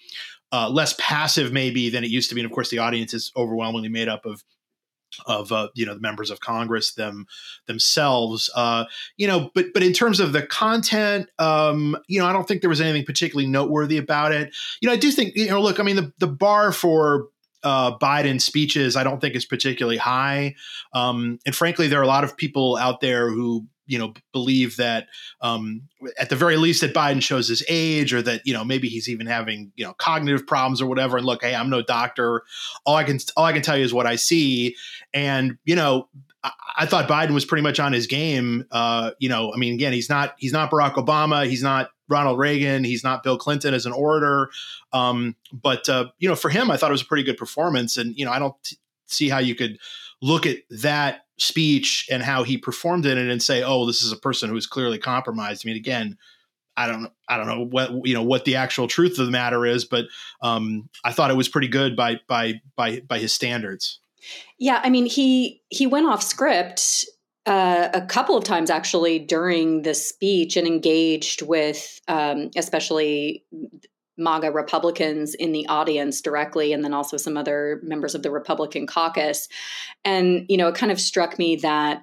uh, 0.52 0.70
less 0.70 0.94
passive 1.00 1.52
maybe 1.52 1.90
than 1.90 2.04
it 2.04 2.10
used 2.10 2.28
to 2.28 2.34
be 2.36 2.40
and 2.40 2.48
of 2.48 2.54
course 2.54 2.70
the 2.70 2.78
audience 2.78 3.12
is 3.12 3.32
overwhelmingly 3.36 3.88
made 3.88 4.06
up 4.06 4.24
of 4.24 4.44
of 5.26 5.52
uh, 5.52 5.68
you 5.74 5.86
know 5.86 5.94
the 5.94 6.00
members 6.00 6.30
of 6.30 6.40
Congress 6.40 6.94
them 6.94 7.26
themselves. 7.66 8.50
Uh, 8.54 8.84
you 9.16 9.26
know, 9.26 9.50
but 9.54 9.66
but 9.72 9.82
in 9.82 9.92
terms 9.92 10.20
of 10.20 10.32
the 10.32 10.42
content, 10.42 11.28
um, 11.38 11.96
you 12.08 12.20
know, 12.20 12.26
I 12.26 12.32
don't 12.32 12.46
think 12.46 12.60
there 12.60 12.70
was 12.70 12.80
anything 12.80 13.04
particularly 13.04 13.48
noteworthy 13.48 13.98
about 13.98 14.32
it. 14.32 14.54
You 14.80 14.88
know, 14.88 14.92
I 14.92 14.98
do 14.98 15.10
think 15.10 15.34
you 15.36 15.48
know, 15.48 15.60
look, 15.60 15.80
I 15.80 15.82
mean, 15.82 15.96
the 15.96 16.12
the 16.18 16.26
bar 16.26 16.72
for 16.72 17.28
uh, 17.64 17.96
Biden 17.98 18.40
speeches, 18.40 18.94
I 18.94 19.02
don't 19.02 19.20
think 19.20 19.34
is 19.34 19.46
particularly 19.46 19.96
high. 19.96 20.54
Um, 20.92 21.38
and 21.46 21.54
frankly, 21.54 21.88
there 21.88 21.98
are 21.98 22.04
a 22.04 22.08
lot 22.08 22.24
of 22.24 22.36
people 22.36 22.76
out 22.76 23.00
there 23.00 23.30
who 23.30 23.66
you 23.86 23.98
know 23.98 24.14
believe 24.32 24.76
that 24.76 25.06
um, 25.40 25.82
at 26.18 26.28
the 26.28 26.36
very 26.36 26.56
least 26.56 26.80
that 26.80 26.94
Biden 26.94 27.22
shows 27.22 27.48
his 27.48 27.62
age 27.68 28.12
or 28.12 28.22
that 28.22 28.42
you 28.44 28.52
know 28.52 28.64
maybe 28.64 28.88
he's 28.88 29.08
even 29.08 29.26
having 29.26 29.72
you 29.76 29.84
know 29.84 29.92
cognitive 29.94 30.46
problems 30.46 30.80
or 30.80 30.86
whatever. 30.86 31.16
And 31.16 31.26
look 31.26 31.42
hey 31.42 31.54
I'm 31.54 31.70
no 31.70 31.82
doctor. 31.82 32.42
All 32.84 32.96
I 32.96 33.04
can 33.04 33.18
all 33.36 33.44
I 33.44 33.52
can 33.52 33.62
tell 33.62 33.76
you 33.76 33.84
is 33.84 33.94
what 33.94 34.06
I 34.06 34.16
see. 34.16 34.76
And 35.12 35.58
you 35.64 35.76
know 35.76 36.08
I, 36.42 36.52
I 36.78 36.86
thought 36.86 37.08
Biden 37.08 37.32
was 37.32 37.44
pretty 37.44 37.62
much 37.62 37.80
on 37.80 37.92
his 37.92 38.06
game. 38.06 38.64
Uh, 38.70 39.12
you 39.18 39.28
know 39.28 39.52
I 39.52 39.56
mean 39.56 39.74
again 39.74 39.92
he's 39.92 40.08
not 40.08 40.34
he's 40.38 40.52
not 40.52 40.70
Barack 40.70 40.94
Obama. 40.94 41.46
He's 41.46 41.62
not 41.62 41.90
Ronald 42.08 42.38
Reagan. 42.38 42.84
He's 42.84 43.04
not 43.04 43.22
Bill 43.22 43.38
Clinton 43.38 43.74
as 43.74 43.86
an 43.86 43.92
orator. 43.92 44.50
Um, 44.92 45.36
but 45.52 45.88
uh, 45.88 46.06
you 46.18 46.28
know 46.28 46.36
for 46.36 46.48
him 46.48 46.70
I 46.70 46.76
thought 46.76 46.90
it 46.90 46.92
was 46.92 47.02
a 47.02 47.06
pretty 47.06 47.24
good 47.24 47.36
performance. 47.36 47.96
And 47.96 48.16
you 48.16 48.24
know 48.24 48.32
I 48.32 48.38
don't 48.38 48.54
t- 48.62 48.76
see 49.06 49.28
how 49.28 49.38
you 49.38 49.54
could 49.54 49.78
look 50.22 50.46
at 50.46 50.58
that 50.70 51.23
speech 51.38 52.08
and 52.10 52.22
how 52.22 52.42
he 52.42 52.56
performed 52.56 53.06
in 53.06 53.18
it 53.18 53.28
and 53.28 53.42
say, 53.42 53.62
"Oh, 53.62 53.86
this 53.86 54.02
is 54.02 54.12
a 54.12 54.16
person 54.16 54.50
who 54.50 54.56
is 54.56 54.66
clearly 54.66 54.98
compromised." 54.98 55.64
I 55.64 55.68
mean, 55.68 55.76
again, 55.76 56.16
I 56.76 56.86
don't 56.86 57.10
I 57.28 57.36
don't 57.36 57.46
know 57.46 57.64
what 57.64 58.06
you 58.06 58.14
know 58.14 58.22
what 58.22 58.44
the 58.44 58.56
actual 58.56 58.88
truth 58.88 59.18
of 59.18 59.26
the 59.26 59.32
matter 59.32 59.64
is, 59.66 59.84
but 59.84 60.06
um, 60.42 60.88
I 61.04 61.12
thought 61.12 61.30
it 61.30 61.36
was 61.36 61.48
pretty 61.48 61.68
good 61.68 61.96
by 61.96 62.20
by 62.28 62.60
by 62.76 63.00
by 63.00 63.18
his 63.18 63.32
standards. 63.32 64.00
Yeah, 64.58 64.80
I 64.82 64.90
mean 64.90 65.06
he 65.06 65.62
he 65.68 65.86
went 65.86 66.06
off 66.06 66.22
script 66.22 67.04
uh, 67.46 67.88
a 67.92 68.02
couple 68.02 68.36
of 68.36 68.44
times 68.44 68.70
actually 68.70 69.18
during 69.18 69.82
the 69.82 69.94
speech 69.94 70.56
and 70.56 70.66
engaged 70.66 71.42
with 71.42 72.00
um, 72.08 72.50
especially 72.56 73.44
MAGA 74.16 74.50
Republicans 74.52 75.34
in 75.34 75.52
the 75.52 75.66
audience 75.66 76.20
directly, 76.20 76.72
and 76.72 76.84
then 76.84 76.94
also 76.94 77.16
some 77.16 77.36
other 77.36 77.80
members 77.82 78.14
of 78.14 78.22
the 78.22 78.30
Republican 78.30 78.86
caucus. 78.86 79.48
And, 80.04 80.46
you 80.48 80.56
know, 80.56 80.68
it 80.68 80.74
kind 80.74 80.92
of 80.92 81.00
struck 81.00 81.38
me 81.38 81.56
that 81.56 82.02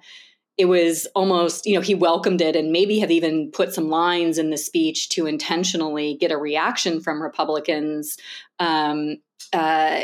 it 0.58 0.66
was 0.66 1.08
almost, 1.16 1.66
you 1.66 1.74
know, 1.74 1.82
he 1.82 1.96
welcomed 1.96 2.42
it 2.42 2.56
and 2.56 2.72
maybe 2.72 3.00
have 3.00 3.12
even 3.12 3.50
put 3.52 3.74
some 3.74 3.90
lines 3.90 4.38
in 4.38 4.50
the 4.50 4.58
speech 4.58 5.10
to 5.10 5.26
intentionally 5.26 6.18
get 6.20 6.32
a 6.32 6.38
reaction 6.38 7.00
from 7.00 7.24
Republicans. 7.24 8.18
Um, 8.60 9.18
uh, 9.54 10.02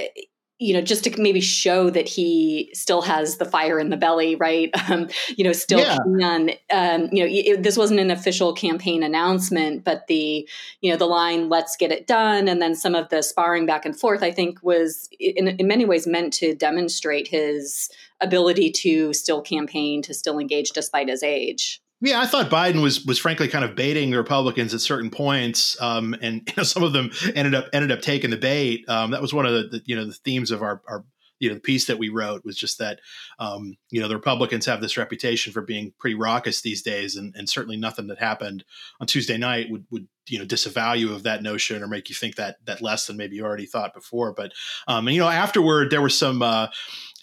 you 0.59 0.73
know, 0.73 0.81
just 0.81 1.03
to 1.03 1.21
maybe 1.21 1.39
show 1.39 1.89
that 1.91 2.07
he 2.07 2.71
still 2.73 3.01
has 3.03 3.37
the 3.37 3.45
fire 3.45 3.79
in 3.79 3.89
the 3.89 3.97
belly, 3.97 4.35
right? 4.35 4.71
Um, 4.89 5.09
you 5.35 5.43
know, 5.43 5.51
still 5.51 5.79
yeah. 5.79 5.97
on. 5.97 6.51
Um, 6.71 7.09
you 7.11 7.21
know, 7.21 7.29
it, 7.29 7.61
this 7.61 7.75
wasn't 7.75 7.99
an 7.99 8.09
official 8.09 8.53
campaign 8.53 9.03
announcement, 9.03 9.83
but 9.83 10.07
the, 10.07 10.47
you 10.79 10.89
know, 10.89 10.95
the 10.95 11.05
line 11.05 11.49
"Let's 11.49 11.75
get 11.75 11.91
it 11.91 12.07
done," 12.07 12.47
and 12.47 12.61
then 12.61 12.73
some 12.73 12.95
of 12.95 13.09
the 13.09 13.21
sparring 13.21 13.65
back 13.65 13.85
and 13.85 13.99
forth, 13.99 14.23
I 14.23 14.31
think, 14.31 14.63
was 14.63 15.09
in, 15.19 15.49
in 15.49 15.67
many 15.67 15.83
ways 15.83 16.07
meant 16.07 16.31
to 16.33 16.55
demonstrate 16.55 17.27
his 17.27 17.89
ability 18.21 18.71
to 18.71 19.11
still 19.13 19.41
campaign, 19.41 20.01
to 20.03 20.13
still 20.13 20.39
engage 20.39 20.69
despite 20.69 21.09
his 21.09 21.21
age. 21.21 21.81
Yeah, 21.99 22.19
I 22.21 22.27
thought 22.27 22.51
Biden 22.51 22.81
was 22.81 23.03
was 23.05 23.17
frankly 23.17 23.47
kind 23.47 23.65
of 23.65 23.75
baiting 23.75 24.11
the 24.11 24.17
Republicans 24.17 24.73
at 24.73 24.81
certain 24.81 25.09
points, 25.09 25.79
um, 25.81 26.15
and 26.21 26.41
you 26.47 26.53
know 26.57 26.63
some 26.63 26.83
of 26.83 26.93
them 26.93 27.11
ended 27.35 27.55
up 27.55 27.67
ended 27.73 27.91
up 27.91 28.01
taking 28.01 28.29
the 28.29 28.37
bait. 28.37 28.87
Um, 28.87 29.11
that 29.11 29.21
was 29.21 29.33
one 29.33 29.45
of 29.45 29.53
the, 29.53 29.63
the, 29.69 29.81
you 29.85 29.95
know 29.95 30.05
the 30.05 30.13
themes 30.13 30.51
of 30.51 30.61
our, 30.61 30.81
our 30.87 31.05
you 31.39 31.49
know 31.49 31.55
the 31.55 31.61
piece 31.61 31.85
that 31.87 31.97
we 31.97 32.09
wrote 32.09 32.43
was 32.45 32.55
just 32.55 32.77
that 32.79 32.99
um, 33.39 33.75
you 33.89 33.99
know 33.99 34.07
the 34.07 34.15
Republicans 34.15 34.65
have 34.67 34.81
this 34.81 34.97
reputation 34.97 35.53
for 35.53 35.61
being 35.61 35.93
pretty 35.99 36.15
raucous 36.15 36.61
these 36.61 36.83
days, 36.83 37.15
and, 37.15 37.33
and 37.35 37.49
certainly 37.49 37.77
nothing 37.77 38.07
that 38.07 38.19
happened 38.19 38.63
on 38.99 39.07
Tuesday 39.07 39.37
night 39.37 39.67
would 39.71 39.85
would 39.89 40.07
you 40.27 40.37
know 40.37 40.45
disavow 40.45 40.93
you 40.93 41.13
of 41.13 41.23
that 41.23 41.41
notion 41.41 41.81
or 41.81 41.87
make 41.87 42.09
you 42.09 42.15
think 42.15 42.35
that 42.35 42.57
that 42.65 42.81
less 42.81 43.07
than 43.07 43.17
maybe 43.17 43.35
you 43.37 43.45
already 43.45 43.65
thought 43.65 43.95
before. 43.95 44.33
But 44.33 44.51
um, 44.87 45.07
and 45.07 45.15
you 45.15 45.21
know 45.21 45.29
afterward 45.29 45.89
there 45.89 46.01
was 46.01 46.17
some 46.17 46.43
uh, 46.43 46.67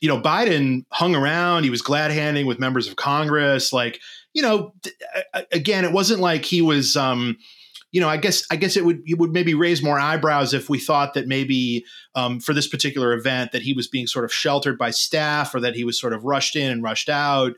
you 0.01 0.09
know 0.09 0.21
Biden 0.21 0.85
hung 0.91 1.15
around, 1.15 1.65
he 1.65 1.71
was 1.71 1.83
glad 1.83 2.11
handing 2.11 2.47
with 2.47 2.59
members 2.59 2.89
of 2.89 2.97
Congress, 2.97 3.73
like 3.73 4.01
you 4.35 4.43
know, 4.43 4.75
again, 5.53 5.85
it 5.85 5.93
wasn't 5.93 6.21
like 6.21 6.45
he 6.45 6.61
was. 6.61 6.97
Um, 6.97 7.39
you 7.93 8.01
know, 8.01 8.09
I 8.09 8.17
guess 8.17 8.45
I 8.51 8.57
guess 8.57 8.77
it 8.77 8.85
would 8.85 9.03
it 9.07 9.21
would 9.21 9.33
maybe 9.33 9.55
raise 9.55 9.81
more 9.81 10.01
eyebrows 10.01 10.53
if 10.53 10.69
we 10.69 10.81
thought 10.81 11.15
that 11.15 11.29
maybe 11.29 11.85
um, 12.17 12.41
for 12.41 12.53
this 12.53 12.67
particular 12.67 13.13
event 13.13 13.53
that 13.53 13.63
he 13.63 13.73
was 13.73 13.87
being 13.87 14.09
sort 14.09 14.25
of 14.25 14.33
sheltered 14.33 14.77
by 14.77 14.91
staff 14.91 15.55
or 15.55 15.61
that 15.61 15.77
he 15.77 15.85
was 15.85 15.99
sort 15.99 16.13
of 16.13 16.25
rushed 16.25 16.57
in 16.57 16.73
and 16.73 16.83
rushed 16.83 17.09
out. 17.09 17.53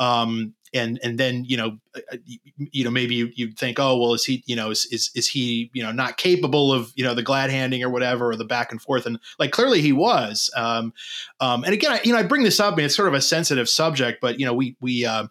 Um, 0.00 0.54
and 0.74 0.98
and 1.02 1.18
then 1.18 1.44
you 1.44 1.56
know 1.56 1.78
uh, 1.94 2.00
uh, 2.12 2.16
you 2.58 2.84
know 2.84 2.90
maybe 2.90 3.14
you, 3.14 3.46
would 3.46 3.58
think 3.58 3.78
oh 3.78 3.96
well 3.96 4.14
is 4.14 4.24
he 4.24 4.42
you 4.46 4.56
know 4.56 4.70
is, 4.70 4.86
is 4.90 5.10
is 5.14 5.28
he 5.28 5.70
you 5.72 5.82
know 5.82 5.92
not 5.92 6.16
capable 6.16 6.72
of 6.72 6.92
you 6.96 7.04
know 7.04 7.14
the 7.14 7.22
glad 7.22 7.50
handing 7.50 7.82
or 7.82 7.90
whatever 7.90 8.30
or 8.30 8.36
the 8.36 8.44
back 8.44 8.72
and 8.72 8.82
forth 8.82 9.06
and 9.06 9.18
like 9.38 9.52
clearly 9.52 9.80
he 9.80 9.92
was 9.92 10.50
um, 10.56 10.92
um, 11.40 11.64
and 11.64 11.72
again 11.72 11.92
I, 11.92 12.00
you 12.04 12.12
know 12.12 12.18
I 12.18 12.22
bring 12.22 12.42
this 12.42 12.60
up 12.60 12.76
mean 12.76 12.86
it's 12.86 12.96
sort 12.96 13.08
of 13.08 13.14
a 13.14 13.20
sensitive 13.20 13.68
subject 13.68 14.20
but 14.20 14.38
you 14.38 14.46
know 14.46 14.54
we 14.54 14.76
we 14.80 15.06
uh, 15.06 15.26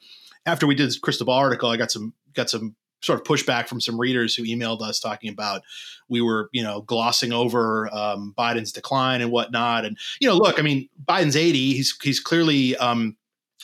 after 0.45 0.67
we 0.67 0.75
did 0.75 0.87
this 0.87 0.97
crystal 0.97 1.25
ball 1.25 1.39
article, 1.39 1.69
I 1.69 1.77
got 1.77 1.91
some 1.91 2.13
got 2.33 2.49
some 2.49 2.75
sort 3.01 3.19
of 3.19 3.25
pushback 3.25 3.67
from 3.67 3.79
some 3.79 3.99
readers 3.99 4.35
who 4.35 4.43
emailed 4.43 4.81
us 4.81 4.99
talking 4.99 5.29
about 5.29 5.61
we 6.09 6.21
were 6.21 6.49
you 6.51 6.63
know 6.63 6.81
glossing 6.81 7.31
over 7.31 7.89
um, 7.93 8.33
Biden's 8.37 8.71
decline 8.71 9.21
and 9.21 9.31
whatnot. 9.31 9.85
And 9.85 9.97
you 10.19 10.27
know, 10.27 10.35
look, 10.35 10.59
I 10.59 10.61
mean, 10.61 10.89
Biden's 11.03 11.35
eighty. 11.35 11.73
He's 11.73 11.97
he's 12.01 12.19
clearly. 12.19 12.75
Um, 12.77 13.17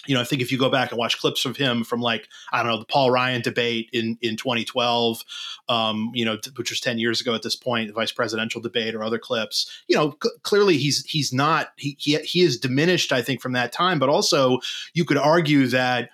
you 0.07 0.15
know, 0.15 0.21
I 0.21 0.23
think 0.23 0.41
if 0.41 0.51
you 0.51 0.57
go 0.57 0.71
back 0.71 0.89
and 0.89 0.97
watch 0.97 1.19
clips 1.19 1.45
of 1.45 1.57
him 1.57 1.83
from 1.83 2.01
like 2.01 2.27
I 2.51 2.63
don't 2.63 2.71
know 2.71 2.79
the 2.79 2.85
Paul 2.85 3.11
Ryan 3.11 3.41
debate 3.41 3.87
in 3.93 4.17
in 4.21 4.35
2012, 4.35 5.21
um, 5.69 6.09
you 6.15 6.25
know, 6.25 6.37
which 6.55 6.71
was 6.71 6.79
10 6.79 6.97
years 6.97 7.21
ago 7.21 7.35
at 7.35 7.43
this 7.43 7.55
point, 7.55 7.87
the 7.87 7.93
vice 7.93 8.11
presidential 8.11 8.61
debate 8.61 8.95
or 8.95 9.03
other 9.03 9.19
clips, 9.19 9.69
you 9.87 9.95
know, 9.95 10.17
c- 10.23 10.31
clearly 10.41 10.77
he's 10.77 11.05
he's 11.05 11.31
not 11.31 11.67
he, 11.77 11.95
he 11.99 12.17
he 12.17 12.41
is 12.41 12.57
diminished, 12.57 13.13
I 13.13 13.21
think, 13.21 13.41
from 13.41 13.53
that 13.53 13.71
time. 13.71 13.99
But 13.99 14.09
also, 14.09 14.57
you 14.93 15.05
could 15.05 15.17
argue 15.17 15.67
that 15.67 16.09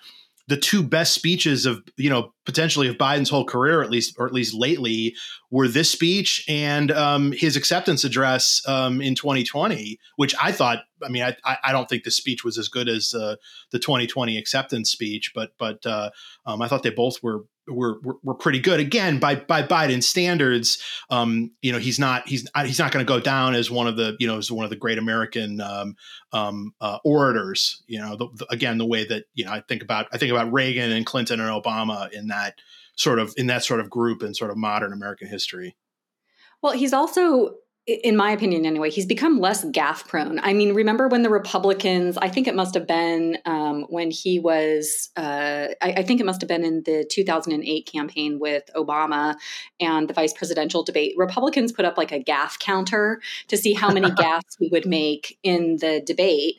the 0.48 0.56
two 0.56 0.82
best 0.82 1.14
speeches 1.14 1.66
of 1.66 1.82
you 1.96 2.10
know 2.10 2.32
potentially 2.48 2.88
of 2.88 2.96
Biden's 2.96 3.28
whole 3.28 3.44
career, 3.44 3.82
at 3.82 3.90
least 3.90 4.14
or 4.18 4.26
at 4.26 4.32
least 4.32 4.54
lately, 4.54 5.14
were 5.50 5.68
this 5.68 5.90
speech 5.90 6.42
and 6.48 6.90
um, 6.90 7.30
his 7.32 7.56
acceptance 7.56 8.04
address 8.04 8.62
um, 8.66 9.02
in 9.02 9.14
2020, 9.14 9.98
which 10.16 10.34
I 10.40 10.50
thought. 10.50 10.78
I 11.04 11.10
mean, 11.10 11.22
I, 11.22 11.58
I 11.62 11.72
don't 11.72 11.88
think 11.88 12.04
the 12.04 12.10
speech 12.10 12.44
was 12.44 12.56
as 12.56 12.68
good 12.68 12.88
as 12.88 13.12
uh, 13.14 13.36
the 13.70 13.78
2020 13.78 14.38
acceptance 14.38 14.90
speech, 14.90 15.32
but 15.34 15.50
but 15.58 15.84
uh, 15.84 16.08
um, 16.46 16.62
I 16.62 16.68
thought 16.68 16.82
they 16.82 16.90
both 16.90 17.22
were 17.22 17.44
were, 17.70 18.00
were, 18.02 18.16
were 18.22 18.34
pretty 18.34 18.60
good. 18.60 18.80
Again, 18.80 19.18
by 19.18 19.36
by 19.36 19.62
Biden 19.62 20.02
standards, 20.02 20.82
um, 21.10 21.52
you 21.62 21.72
know, 21.72 21.78
he's 21.78 21.98
not 21.98 22.28
he's 22.28 22.48
he's 22.64 22.78
not 22.78 22.92
going 22.92 23.04
to 23.04 23.08
go 23.08 23.20
down 23.20 23.54
as 23.54 23.70
one 23.70 23.86
of 23.86 23.96
the 23.96 24.16
you 24.18 24.26
know 24.26 24.38
as 24.38 24.50
one 24.50 24.64
of 24.64 24.70
the 24.70 24.76
great 24.76 24.98
American 24.98 25.60
um, 25.60 25.96
um, 26.32 26.72
uh, 26.80 26.98
orators. 27.04 27.82
You 27.86 28.00
know, 28.00 28.16
the, 28.16 28.28
the, 28.34 28.46
again, 28.50 28.78
the 28.78 28.86
way 28.86 29.06
that 29.06 29.24
you 29.34 29.44
know 29.44 29.52
I 29.52 29.60
think 29.60 29.82
about 29.82 30.06
I 30.12 30.18
think 30.18 30.32
about 30.32 30.52
Reagan 30.52 30.90
and 30.92 31.06
Clinton 31.06 31.40
and 31.40 31.50
Obama 31.50 32.10
in 32.12 32.28
that 32.28 32.37
sort 32.96 33.18
of 33.18 33.32
in 33.36 33.46
that 33.46 33.64
sort 33.64 33.80
of 33.80 33.88
group 33.88 34.22
in 34.22 34.34
sort 34.34 34.50
of 34.50 34.56
modern 34.56 34.92
American 34.92 35.28
history. 35.28 35.76
Well, 36.62 36.72
he's 36.72 36.92
also 36.92 37.54
in 37.88 38.16
my 38.18 38.32
opinion 38.32 38.66
anyway, 38.66 38.90
he's 38.90 39.06
become 39.06 39.40
less 39.40 39.64
gaff 39.72 40.06
prone. 40.06 40.38
I 40.40 40.52
mean, 40.52 40.74
remember 40.74 41.08
when 41.08 41.22
the 41.22 41.30
Republicans, 41.30 42.18
I 42.18 42.28
think 42.28 42.46
it 42.46 42.54
must 42.54 42.74
have 42.74 42.86
been 42.86 43.38
um, 43.46 43.86
when 43.88 44.10
he 44.10 44.38
was, 44.38 45.08
uh, 45.16 45.68
I, 45.80 45.92
I, 45.96 46.02
think 46.02 46.20
it 46.20 46.26
must 46.26 46.42
have 46.42 46.48
been 46.48 46.64
in 46.64 46.82
the 46.84 47.08
2008 47.10 47.90
campaign 47.90 48.38
with 48.38 48.64
Obama 48.76 49.36
and 49.80 50.06
the 50.06 50.12
vice 50.12 50.34
presidential 50.34 50.82
debate. 50.82 51.14
Republicans 51.16 51.72
put 51.72 51.86
up 51.86 51.96
like 51.96 52.12
a 52.12 52.18
gaff 52.18 52.58
counter 52.58 53.22
to 53.48 53.56
see 53.56 53.72
how 53.72 53.90
many 53.90 54.10
gaffes 54.10 54.56
he 54.58 54.68
would 54.68 54.84
make 54.84 55.38
in 55.42 55.78
the 55.80 56.02
debate. 56.04 56.56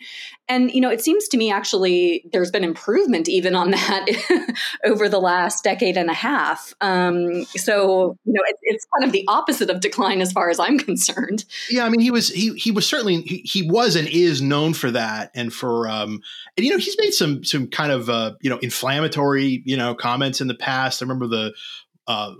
And, 0.49 0.71
you 0.71 0.81
know, 0.81 0.89
it 0.89 1.01
seems 1.01 1.27
to 1.29 1.37
me 1.37 1.51
actually 1.51 2.25
there's 2.33 2.51
been 2.51 2.63
improvement 2.63 3.29
even 3.29 3.55
on 3.55 3.71
that 3.71 4.05
over 4.83 5.07
the 5.07 5.19
last 5.19 5.63
decade 5.63 5.95
and 5.95 6.09
a 6.09 6.13
half. 6.13 6.73
Um, 6.81 7.45
so, 7.45 8.17
you 8.25 8.33
know, 8.33 8.41
it, 8.47 8.55
it's 8.63 8.85
kind 8.97 9.07
of 9.07 9.13
the 9.13 9.23
opposite 9.27 9.69
of 9.69 9.79
decline 9.79 10.21
as 10.21 10.31
far 10.31 10.49
as 10.49 10.59
I'm 10.59 10.77
concerned. 10.79 11.45
Yeah, 11.69 11.85
I 11.85 11.89
mean, 11.89 12.01
he 12.01 12.11
was 12.11 12.29
he 12.29 12.53
he 12.55 12.71
was 12.71 12.87
certainly 12.87 13.21
he, 13.21 13.37
he 13.37 13.69
was 13.69 13.95
and 13.95 14.07
is 14.07 14.41
known 14.41 14.73
for 14.73 14.91
that, 14.91 15.31
and 15.35 15.53
for 15.53 15.87
um, 15.87 16.21
and 16.57 16.65
you 16.65 16.71
know, 16.71 16.77
he's 16.77 16.97
made 16.99 17.13
some 17.13 17.43
some 17.43 17.67
kind 17.67 17.91
of 17.91 18.09
uh, 18.09 18.33
you 18.41 18.49
know 18.49 18.57
inflammatory 18.57 19.61
you 19.65 19.77
know 19.77 19.93
comments 19.93 20.41
in 20.41 20.47
the 20.47 20.55
past. 20.55 21.01
I 21.01 21.05
remember 21.05 21.27
the 21.27 21.53
uh, 22.07 22.33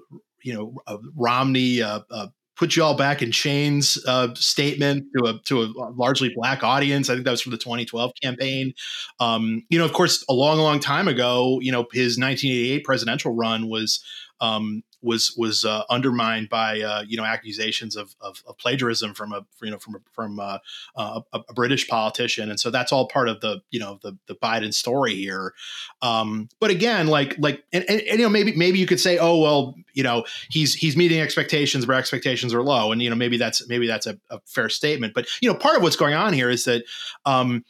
you 0.44 0.54
know 0.54 0.74
uh, 0.88 0.98
Romney 1.16 1.82
uh, 1.82 2.02
uh, 2.10 2.28
put 2.60 2.76
you 2.76 2.84
all 2.84 2.94
back 2.94 3.22
in 3.22 3.32
chains 3.32 3.98
uh, 4.06 4.28
statement 4.36 5.06
to 5.18 5.26
a 5.26 5.40
to 5.46 5.64
a 5.64 5.72
largely 5.96 6.30
black 6.36 6.62
audience. 6.62 7.10
I 7.10 7.14
think 7.14 7.24
that 7.24 7.32
was 7.32 7.42
from 7.42 7.54
the 7.54 7.58
2012 7.58 8.12
campaign. 8.22 8.74
Um, 9.22 9.64
you 9.70 9.80
know, 9.80 9.86
of 9.86 9.94
course, 9.94 10.26
a 10.30 10.34
long, 10.34 10.58
long 10.60 10.82
time 10.82 11.08
ago, 11.08 11.60
you 11.62 11.72
know, 11.72 11.88
his 11.94 12.20
1988 12.20 12.84
presidential 12.84 13.34
run 13.34 13.70
was 13.70 14.04
um, 14.42 14.84
was 15.02 15.34
was 15.38 15.64
uh, 15.66 15.84
undermined 15.90 16.50
by 16.50 16.82
uh, 16.82 17.04
you 17.08 17.18
know 17.18 17.24
accusations 17.24 17.96
of, 17.96 18.16
of, 18.22 18.44
of, 18.48 18.58
plagiarism 18.58 19.14
from 19.14 19.32
a 19.32 19.46
you 19.62 19.72
know 19.72 19.78
from 19.78 19.96
a, 19.96 20.00
from 20.12 20.40
uh, 20.40 20.58
a, 20.96 21.22
a, 21.34 21.40
a, 21.50 21.54
British 21.54 21.88
politician, 21.88 22.50
and 22.50 22.60
so 22.60 22.70
that's 22.70 22.92
all 22.92 23.08
part 23.08 23.30
of 23.30 23.40
the 23.42 23.62
you 23.72 23.80
know 23.80 24.00
the 24.02 24.18
the 24.28 24.36
Biden 24.36 24.74
story 24.74 25.16
here. 25.16 25.54
Um, 26.02 26.50
but 26.60 26.70
again, 26.70 27.08
like 27.08 27.36
like 27.40 27.64
and, 27.72 27.86
and, 27.88 28.02
and, 28.02 28.20
you 28.20 28.26
know 28.26 28.30
maybe 28.30 28.56
maybe 28.56 28.80
you 28.80 28.88
could 28.88 29.00
say, 29.00 29.18
oh 29.18 29.40
well, 29.40 29.76
you 29.94 30.04
know 30.04 30.26
he's 30.50 30.74
he's 30.74 30.98
meeting 30.98 31.22
expectations, 31.22 31.86
but 31.86 31.96
expectations 31.96 32.54
are 32.54 32.64
low, 32.64 32.92
and 32.92 33.02
you 33.02 33.10
know 33.10 33.16
maybe 33.16 33.38
that's 33.38 33.68
maybe 33.68 33.88
that's 33.88 34.08
a, 34.08 34.18
fair 34.46 34.70
statement. 34.70 35.14
But 35.14 35.28
you 35.42 35.52
know 35.52 35.58
part 35.58 35.78
of 35.78 35.84
what's 35.84 35.96
going 35.96 36.16
on 36.16 36.34
here 36.34 36.50
is 36.50 36.66
that. 36.66 36.84
Um, 37.26 37.64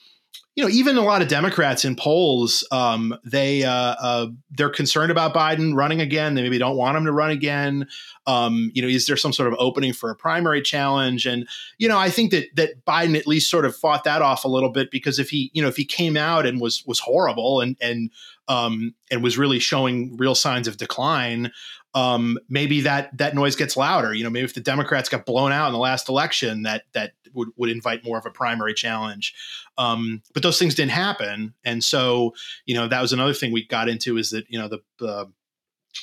you 0.55 0.65
know, 0.65 0.69
even 0.69 0.97
a 0.97 1.01
lot 1.01 1.21
of 1.21 1.29
Democrats 1.29 1.85
in 1.85 1.95
polls, 1.95 2.67
um, 2.71 3.15
they 3.23 3.63
uh, 3.63 3.71
uh, 3.71 4.27
they're 4.51 4.69
concerned 4.69 5.09
about 5.09 5.33
Biden 5.33 5.73
running 5.73 6.01
again. 6.01 6.35
They 6.35 6.41
maybe 6.41 6.57
don't 6.57 6.75
want 6.75 6.97
him 6.97 7.05
to 7.05 7.13
run 7.13 7.29
again. 7.29 7.87
Um, 8.27 8.69
you 8.73 8.81
know, 8.81 8.87
is 8.89 9.05
there 9.05 9.15
some 9.15 9.31
sort 9.31 9.53
of 9.53 9.57
opening 9.57 9.93
for 9.93 10.09
a 10.09 10.15
primary 10.15 10.61
challenge? 10.61 11.25
And 11.25 11.47
you 11.77 11.87
know, 11.87 11.97
I 11.97 12.09
think 12.09 12.31
that 12.31 12.53
that 12.55 12.85
Biden 12.85 13.17
at 13.17 13.25
least 13.25 13.49
sort 13.49 13.63
of 13.63 13.73
fought 13.73 14.03
that 14.03 14.21
off 14.21 14.43
a 14.43 14.49
little 14.49 14.69
bit 14.69 14.91
because 14.91 15.17
if 15.17 15.29
he, 15.29 15.49
you 15.53 15.61
know, 15.61 15.69
if 15.69 15.77
he 15.77 15.85
came 15.85 16.17
out 16.17 16.45
and 16.45 16.59
was 16.59 16.83
was 16.85 16.99
horrible 16.99 17.61
and 17.61 17.77
and 17.79 18.11
um, 18.49 18.95
and 19.09 19.23
was 19.23 19.37
really 19.37 19.59
showing 19.59 20.17
real 20.17 20.35
signs 20.35 20.67
of 20.67 20.75
decline, 20.75 21.51
um, 21.93 22.37
maybe 22.49 22.81
that 22.81 23.17
that 23.17 23.35
noise 23.35 23.55
gets 23.55 23.75
louder. 23.75 24.13
You 24.13 24.23
know, 24.23 24.29
maybe 24.29 24.45
if 24.45 24.53
the 24.53 24.61
Democrats 24.61 25.09
got 25.09 25.25
blown 25.25 25.51
out 25.51 25.67
in 25.67 25.73
the 25.73 25.79
last 25.79 26.09
election, 26.09 26.63
that 26.63 26.83
that 26.93 27.13
would, 27.33 27.49
would 27.57 27.69
invite 27.69 28.03
more 28.03 28.17
of 28.17 28.25
a 28.25 28.31
primary 28.31 28.73
challenge. 28.73 29.33
Um, 29.77 30.21
but 30.33 30.43
those 30.43 30.59
things 30.59 30.75
didn't 30.75 30.91
happen, 30.91 31.53
and 31.63 31.83
so 31.83 32.33
you 32.65 32.75
know 32.75 32.87
that 32.87 33.01
was 33.01 33.13
another 33.13 33.33
thing 33.33 33.51
we 33.51 33.65
got 33.65 33.89
into 33.89 34.17
is 34.17 34.29
that 34.31 34.45
you 34.49 34.59
know 34.59 34.67
the 34.69 35.07
uh, 35.07 35.25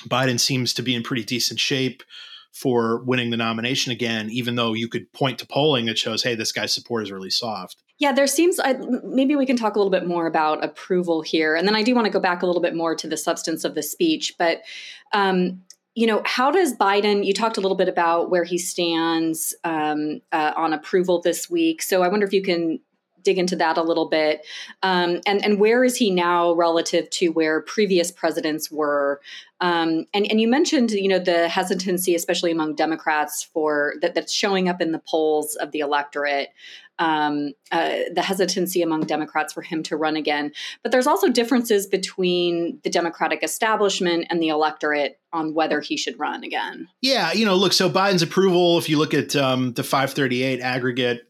Biden 0.07 0.39
seems 0.39 0.73
to 0.75 0.81
be 0.81 0.93
in 0.95 1.03
pretty 1.03 1.23
decent 1.23 1.59
shape 1.59 2.03
for 2.51 3.03
winning 3.03 3.29
the 3.29 3.37
nomination 3.37 3.91
again, 3.91 4.29
even 4.31 4.55
though 4.55 4.73
you 4.73 4.87
could 4.87 5.11
point 5.13 5.37
to 5.39 5.45
polling 5.45 5.85
that 5.85 5.97
shows, 5.97 6.23
hey, 6.23 6.33
this 6.33 6.51
guy's 6.51 6.73
support 6.73 7.03
is 7.03 7.11
really 7.11 7.29
soft. 7.29 7.83
Yeah, 7.99 8.11
there 8.11 8.27
seems 8.27 8.59
I, 8.59 8.73
maybe 9.03 9.35
we 9.35 9.45
can 9.45 9.57
talk 9.57 9.75
a 9.75 9.79
little 9.79 9.91
bit 9.91 10.07
more 10.07 10.27
about 10.27 10.63
approval 10.63 11.21
here, 11.21 11.55
and 11.55 11.67
then 11.67 11.75
I 11.75 11.83
do 11.83 11.95
want 11.95 12.05
to 12.05 12.11
go 12.11 12.19
back 12.19 12.41
a 12.41 12.45
little 12.45 12.61
bit 12.61 12.75
more 12.75 12.95
to 12.95 13.07
the 13.07 13.17
substance 13.17 13.63
of 13.63 13.75
the 13.75 13.83
speech. 13.83 14.35
But 14.37 14.61
um, 15.13 15.61
you 15.97 16.05
know, 16.05 16.21
how 16.25 16.51
does 16.51 16.75
Biden? 16.77 17.25
You 17.25 17.33
talked 17.33 17.57
a 17.57 17.59
little 17.59 17.75
bit 17.75 17.89
about 17.89 18.29
where 18.29 18.43
he 18.43 18.59
stands 18.59 19.55
um, 19.63 20.21
uh, 20.31 20.53
on 20.55 20.71
approval 20.71 21.21
this 21.21 21.49
week. 21.49 21.81
So 21.81 22.03
I 22.03 22.07
wonder 22.07 22.23
if 22.23 22.31
you 22.33 22.43
can 22.43 22.79
dig 23.23 23.39
into 23.39 23.55
that 23.55 23.79
a 23.79 23.81
little 23.81 24.07
bit, 24.07 24.45
um, 24.83 25.21
and 25.25 25.43
and 25.43 25.59
where 25.59 25.83
is 25.83 25.97
he 25.97 26.11
now 26.11 26.53
relative 26.53 27.09
to 27.09 27.29
where 27.29 27.61
previous 27.61 28.11
presidents 28.11 28.69
were? 28.69 29.21
Um, 29.59 30.05
and 30.13 30.29
and 30.29 30.39
you 30.39 30.47
mentioned, 30.47 30.91
you 30.91 31.07
know, 31.07 31.17
the 31.17 31.49
hesitancy, 31.49 32.13
especially 32.13 32.51
among 32.51 32.75
Democrats, 32.75 33.41
for 33.41 33.95
that 34.01 34.13
that's 34.13 34.31
showing 34.31 34.69
up 34.69 34.79
in 34.79 34.91
the 34.91 34.99
polls 34.99 35.55
of 35.55 35.71
the 35.71 35.79
electorate 35.79 36.49
um, 36.99 37.53
uh, 37.71 37.95
the 38.13 38.21
hesitancy 38.21 38.81
among 38.81 39.01
Democrats 39.01 39.53
for 39.53 39.61
him 39.61 39.83
to 39.83 39.97
run 39.97 40.15
again. 40.15 40.51
But 40.83 40.91
there's 40.91 41.07
also 41.07 41.29
differences 41.29 41.87
between 41.87 42.79
the 42.83 42.89
Democratic 42.89 43.43
establishment 43.43 44.27
and 44.29 44.41
the 44.41 44.49
electorate 44.49 45.19
on 45.33 45.53
whether 45.53 45.81
he 45.81 45.97
should 45.97 46.19
run 46.19 46.43
again. 46.43 46.87
Yeah, 47.01 47.31
you 47.33 47.45
know, 47.45 47.55
look, 47.55 47.73
so 47.73 47.89
Biden's 47.89 48.21
approval, 48.21 48.77
if 48.77 48.89
you 48.89 48.97
look 48.97 49.13
at 49.13 49.35
um, 49.35 49.73
the 49.73 49.83
538 49.83 50.61
aggregate, 50.61 51.21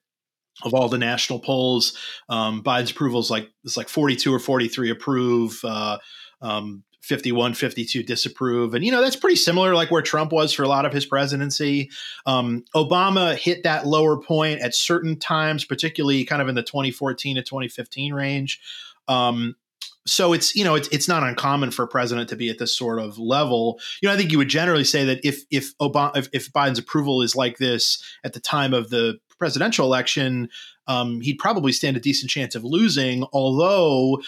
of 0.63 0.73
all 0.73 0.89
the 0.89 0.97
national 0.97 1.39
polls, 1.39 1.95
um, 2.29 2.63
Biden's 2.63 2.89
approval 2.89 3.19
is 3.19 3.29
like 3.29 3.47
it's 3.63 3.77
like 3.77 3.89
42 3.89 4.33
or 4.33 4.39
43 4.39 4.89
approve. 4.89 5.59
Uh, 5.63 5.99
um, 6.41 6.83
51 7.01 7.53
52 7.53 8.03
disapprove. 8.03 8.73
And 8.73 8.83
you 8.83 8.91
know 8.91 9.01
that's 9.01 9.15
pretty 9.15 9.35
similar 9.35 9.75
like 9.75 9.91
where 9.91 10.01
trump 10.01 10.31
was 10.31 10.53
for 10.53 10.63
a 10.63 10.67
lot 10.67 10.85
of 10.85 10.93
his 10.93 11.05
presidency. 11.05 11.89
Um, 12.25 12.65
obama 12.75 13.35
hit 13.35 13.63
that 13.63 13.87
lower 13.87 14.17
point 14.17 14.61
at 14.61 14.75
certain 14.75 15.17
times 15.17 15.63
particularly 15.63 16.25
kind 16.25 16.41
of 16.41 16.47
in 16.47 16.55
the 16.55 16.63
2014 16.63 17.37
to 17.37 17.41
2015 17.41 18.13
range. 18.13 18.59
Um, 19.07 19.55
so 20.07 20.33
it's 20.33 20.55
you 20.55 20.63
know 20.63 20.75
it's 20.75 20.87
it's 20.87 21.07
not 21.07 21.23
uncommon 21.23 21.71
for 21.71 21.83
a 21.83 21.87
president 21.87 22.29
to 22.29 22.35
be 22.35 22.49
at 22.49 22.57
this 22.57 22.75
sort 22.75 22.99
of 22.99 23.19
level. 23.19 23.79
You 24.01 24.07
know, 24.07 24.13
I 24.13 24.17
think 24.17 24.31
you 24.31 24.37
would 24.37 24.49
generally 24.49 24.85
say 24.85 25.05
that 25.05 25.23
if 25.23 25.43
if 25.51 25.77
Obama 25.79 26.17
if, 26.17 26.29
if 26.31 26.51
Biden's 26.53 26.79
approval 26.79 27.21
is 27.21 27.35
like 27.35 27.57
this 27.57 28.01
at 28.23 28.33
the 28.33 28.39
time 28.39 28.73
of 28.73 28.89
the 28.89 29.19
presidential 29.37 29.85
election, 29.85 30.49
um, 30.87 31.21
he'd 31.21 31.37
probably 31.37 31.71
stand 31.71 31.97
a 31.97 31.99
decent 31.99 32.29
chance 32.29 32.55
of 32.55 32.63
losing. 32.63 33.25
Although, 33.33 34.21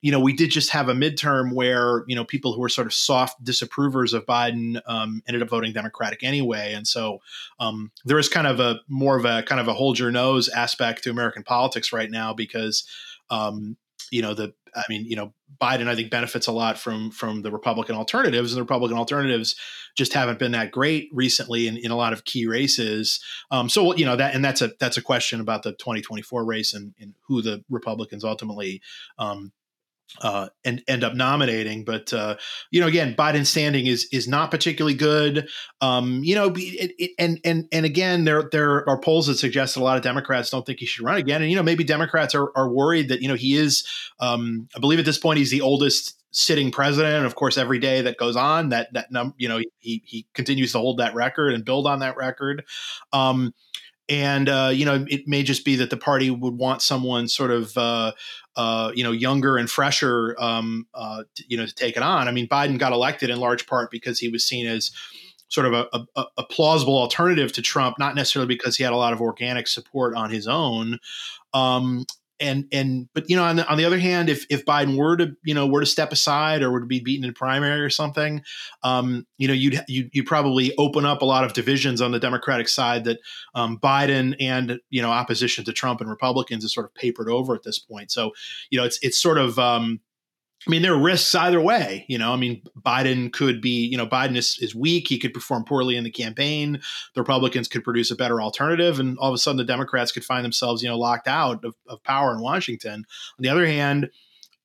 you 0.00 0.10
know, 0.10 0.20
we 0.20 0.32
did 0.32 0.50
just 0.50 0.70
have 0.70 0.88
a 0.88 0.94
midterm 0.94 1.52
where 1.52 2.04
you 2.06 2.16
know 2.16 2.24
people 2.24 2.52
who 2.52 2.60
were 2.60 2.68
sort 2.68 2.86
of 2.86 2.94
soft 2.94 3.42
disapprovers 3.44 4.14
of 4.14 4.24
Biden 4.26 4.80
um, 4.86 5.22
ended 5.28 5.42
up 5.42 5.48
voting 5.48 5.72
Democratic 5.72 6.22
anyway, 6.22 6.72
and 6.72 6.86
so 6.86 7.20
um, 7.60 7.90
there 8.04 8.18
is 8.18 8.28
kind 8.28 8.46
of 8.46 8.60
a 8.60 8.80
more 8.88 9.16
of 9.16 9.24
a 9.24 9.42
kind 9.42 9.60
of 9.60 9.68
a 9.68 9.74
hold 9.74 9.98
your 9.98 10.10
nose 10.10 10.48
aspect 10.48 11.04
to 11.04 11.10
American 11.10 11.42
politics 11.42 11.92
right 11.92 12.10
now 12.10 12.32
because 12.32 12.88
um, 13.30 13.76
you 14.10 14.22
know 14.22 14.34
the 14.34 14.54
I 14.76 14.82
mean, 14.88 15.06
you 15.06 15.16
know, 15.16 15.32
Biden 15.60 15.88
I 15.88 15.94
think 15.94 16.10
benefits 16.10 16.46
a 16.46 16.52
lot 16.52 16.78
from 16.78 17.10
from 17.10 17.42
the 17.42 17.50
Republican 17.50 17.96
alternatives, 17.96 18.52
and 18.52 18.58
the 18.58 18.62
Republican 18.62 18.98
alternatives 18.98 19.56
just 19.96 20.12
haven't 20.12 20.38
been 20.38 20.52
that 20.52 20.70
great 20.70 21.08
recently 21.12 21.66
in, 21.66 21.78
in 21.78 21.90
a 21.90 21.96
lot 21.96 22.12
of 22.12 22.24
key 22.24 22.46
races. 22.46 23.22
Um, 23.50 23.68
so 23.68 23.94
you 23.94 24.04
know 24.04 24.16
that, 24.16 24.34
and 24.34 24.44
that's 24.44 24.60
a 24.60 24.72
that's 24.78 24.96
a 24.96 25.02
question 25.02 25.40
about 25.40 25.62
the 25.62 25.72
2024 25.72 26.44
race 26.44 26.74
and, 26.74 26.94
and 27.00 27.14
who 27.26 27.40
the 27.40 27.64
Republicans 27.70 28.24
ultimately 28.24 28.82
um, 29.18 29.52
uh, 30.22 30.48
and 30.64 30.82
end 30.88 31.04
up 31.04 31.14
nominating. 31.14 31.84
But 31.84 32.12
uh, 32.12 32.36
you 32.70 32.80
know, 32.80 32.86
again, 32.86 33.14
Biden's 33.14 33.48
standing 33.48 33.86
is 33.86 34.08
is 34.12 34.28
not 34.28 34.50
particularly 34.50 34.96
good. 34.96 35.48
Um, 35.80 36.22
you 36.24 36.34
know, 36.34 36.52
it, 36.56 36.94
it, 36.98 37.10
and 37.18 37.38
and 37.44 37.66
and 37.72 37.86
again, 37.86 38.24
there 38.24 38.48
there 38.50 38.88
are 38.88 39.00
polls 39.00 39.26
that 39.26 39.36
suggest 39.36 39.74
that 39.74 39.80
a 39.80 39.84
lot 39.84 39.96
of 39.96 40.02
Democrats 40.02 40.50
don't 40.50 40.64
think 40.64 40.80
he 40.80 40.86
should 40.86 41.04
run 41.04 41.16
again. 41.16 41.42
And 41.42 41.50
you 41.50 41.56
know, 41.56 41.62
maybe 41.62 41.84
Democrats 41.84 42.34
are 42.34 42.50
are 42.56 42.70
worried 42.70 43.08
that 43.08 43.20
you 43.20 43.28
know 43.28 43.34
he 43.34 43.56
is. 43.56 43.86
Um, 44.20 44.68
I 44.76 44.80
believe 44.80 44.98
at 44.98 45.04
this 45.04 45.18
point 45.18 45.38
he's 45.38 45.50
the 45.50 45.60
oldest 45.60 46.14
sitting 46.36 46.70
president. 46.70 47.16
And 47.16 47.26
of 47.26 47.34
course, 47.34 47.56
every 47.56 47.78
day 47.78 48.02
that 48.02 48.18
goes 48.18 48.36
on, 48.36 48.68
that 48.68 48.92
that 48.92 49.10
num 49.10 49.34
you 49.38 49.48
know 49.48 49.58
he 49.78 50.02
he 50.04 50.26
continues 50.34 50.72
to 50.72 50.78
hold 50.78 50.98
that 50.98 51.14
record 51.14 51.54
and 51.54 51.64
build 51.64 51.86
on 51.86 52.00
that 52.00 52.16
record. 52.16 52.64
Um, 53.12 53.54
and 54.08 54.48
uh, 54.48 54.70
you 54.72 54.84
know 54.84 55.04
it 55.08 55.26
may 55.26 55.42
just 55.42 55.64
be 55.64 55.76
that 55.76 55.90
the 55.90 55.96
party 55.96 56.30
would 56.30 56.54
want 56.54 56.82
someone 56.82 57.28
sort 57.28 57.50
of 57.50 57.76
uh, 57.76 58.12
uh, 58.56 58.92
you 58.94 59.02
know 59.02 59.12
younger 59.12 59.56
and 59.56 59.70
fresher 59.70 60.36
um, 60.38 60.86
uh, 60.94 61.24
you 61.48 61.56
know 61.56 61.66
to 61.66 61.74
take 61.74 61.96
it 61.96 62.02
on. 62.02 62.28
I 62.28 62.32
mean, 62.32 62.48
Biden 62.48 62.78
got 62.78 62.92
elected 62.92 63.30
in 63.30 63.38
large 63.38 63.66
part 63.66 63.90
because 63.90 64.18
he 64.18 64.28
was 64.28 64.44
seen 64.44 64.66
as 64.66 64.92
sort 65.48 65.66
of 65.66 65.72
a, 65.92 66.06
a, 66.16 66.24
a, 66.38 66.44
plausible 66.44 66.98
alternative 66.98 67.52
to 67.52 67.62
Trump, 67.62 68.00
not 68.00 68.16
necessarily 68.16 68.48
because 68.48 68.76
he 68.76 68.82
had 68.82 68.92
a 68.92 68.96
lot 68.96 69.12
of 69.12 69.20
organic 69.20 69.68
support 69.68 70.16
on 70.16 70.28
his 70.28 70.48
own. 70.48 70.98
Um, 71.54 72.04
and 72.40 72.66
and 72.72 73.08
but 73.14 73.28
you 73.28 73.36
know 73.36 73.44
on 73.44 73.56
the, 73.56 73.68
on 73.68 73.78
the 73.78 73.84
other 73.84 73.98
hand 73.98 74.28
if 74.28 74.46
if 74.50 74.64
biden 74.64 74.96
were 74.96 75.16
to 75.16 75.34
you 75.44 75.54
know 75.54 75.66
were 75.66 75.80
to 75.80 75.86
step 75.86 76.12
aside 76.12 76.62
or 76.62 76.70
were 76.70 76.80
to 76.80 76.86
be 76.86 77.00
beaten 77.00 77.24
in 77.24 77.32
primary 77.32 77.80
or 77.80 77.90
something 77.90 78.42
um, 78.82 79.26
you 79.38 79.48
know 79.48 79.54
you'd, 79.54 79.82
you'd, 79.88 80.10
you'd 80.12 80.26
probably 80.26 80.74
open 80.76 81.04
up 81.04 81.22
a 81.22 81.24
lot 81.24 81.44
of 81.44 81.52
divisions 81.52 82.00
on 82.00 82.12
the 82.12 82.20
democratic 82.20 82.68
side 82.68 83.04
that 83.04 83.18
um, 83.54 83.78
biden 83.78 84.34
and 84.40 84.80
you 84.90 85.00
know 85.00 85.10
opposition 85.10 85.64
to 85.64 85.72
trump 85.72 86.00
and 86.00 86.10
republicans 86.10 86.64
is 86.64 86.72
sort 86.72 86.86
of 86.86 86.94
papered 86.94 87.28
over 87.28 87.54
at 87.54 87.62
this 87.62 87.78
point. 87.78 88.10
So 88.10 88.32
you 88.70 88.78
know 88.78 88.84
it's 88.84 88.98
it's 89.02 89.18
sort 89.18 89.38
of 89.38 89.58
um, 89.58 90.00
I 90.66 90.70
mean, 90.70 90.82
there 90.82 90.94
are 90.94 91.00
risks 91.00 91.34
either 91.34 91.60
way. 91.60 92.04
You 92.08 92.18
know, 92.18 92.32
I 92.32 92.36
mean, 92.36 92.62
Biden 92.80 93.32
could 93.32 93.60
be, 93.60 93.86
you 93.86 93.96
know, 93.96 94.06
Biden 94.06 94.36
is, 94.36 94.58
is 94.60 94.74
weak. 94.74 95.06
He 95.06 95.18
could 95.18 95.32
perform 95.32 95.64
poorly 95.64 95.96
in 95.96 96.02
the 96.02 96.10
campaign. 96.10 96.80
The 97.14 97.20
Republicans 97.20 97.68
could 97.68 97.84
produce 97.84 98.10
a 98.10 98.16
better 98.16 98.42
alternative. 98.42 98.98
And 98.98 99.16
all 99.18 99.28
of 99.28 99.34
a 99.34 99.38
sudden, 99.38 99.58
the 99.58 99.64
Democrats 99.64 100.10
could 100.10 100.24
find 100.24 100.44
themselves, 100.44 100.82
you 100.82 100.88
know, 100.88 100.98
locked 100.98 101.28
out 101.28 101.64
of, 101.64 101.74
of 101.86 102.02
power 102.02 102.32
in 102.32 102.40
Washington. 102.40 103.04
On 103.38 103.42
the 103.42 103.48
other 103.48 103.66
hand, 103.66 104.10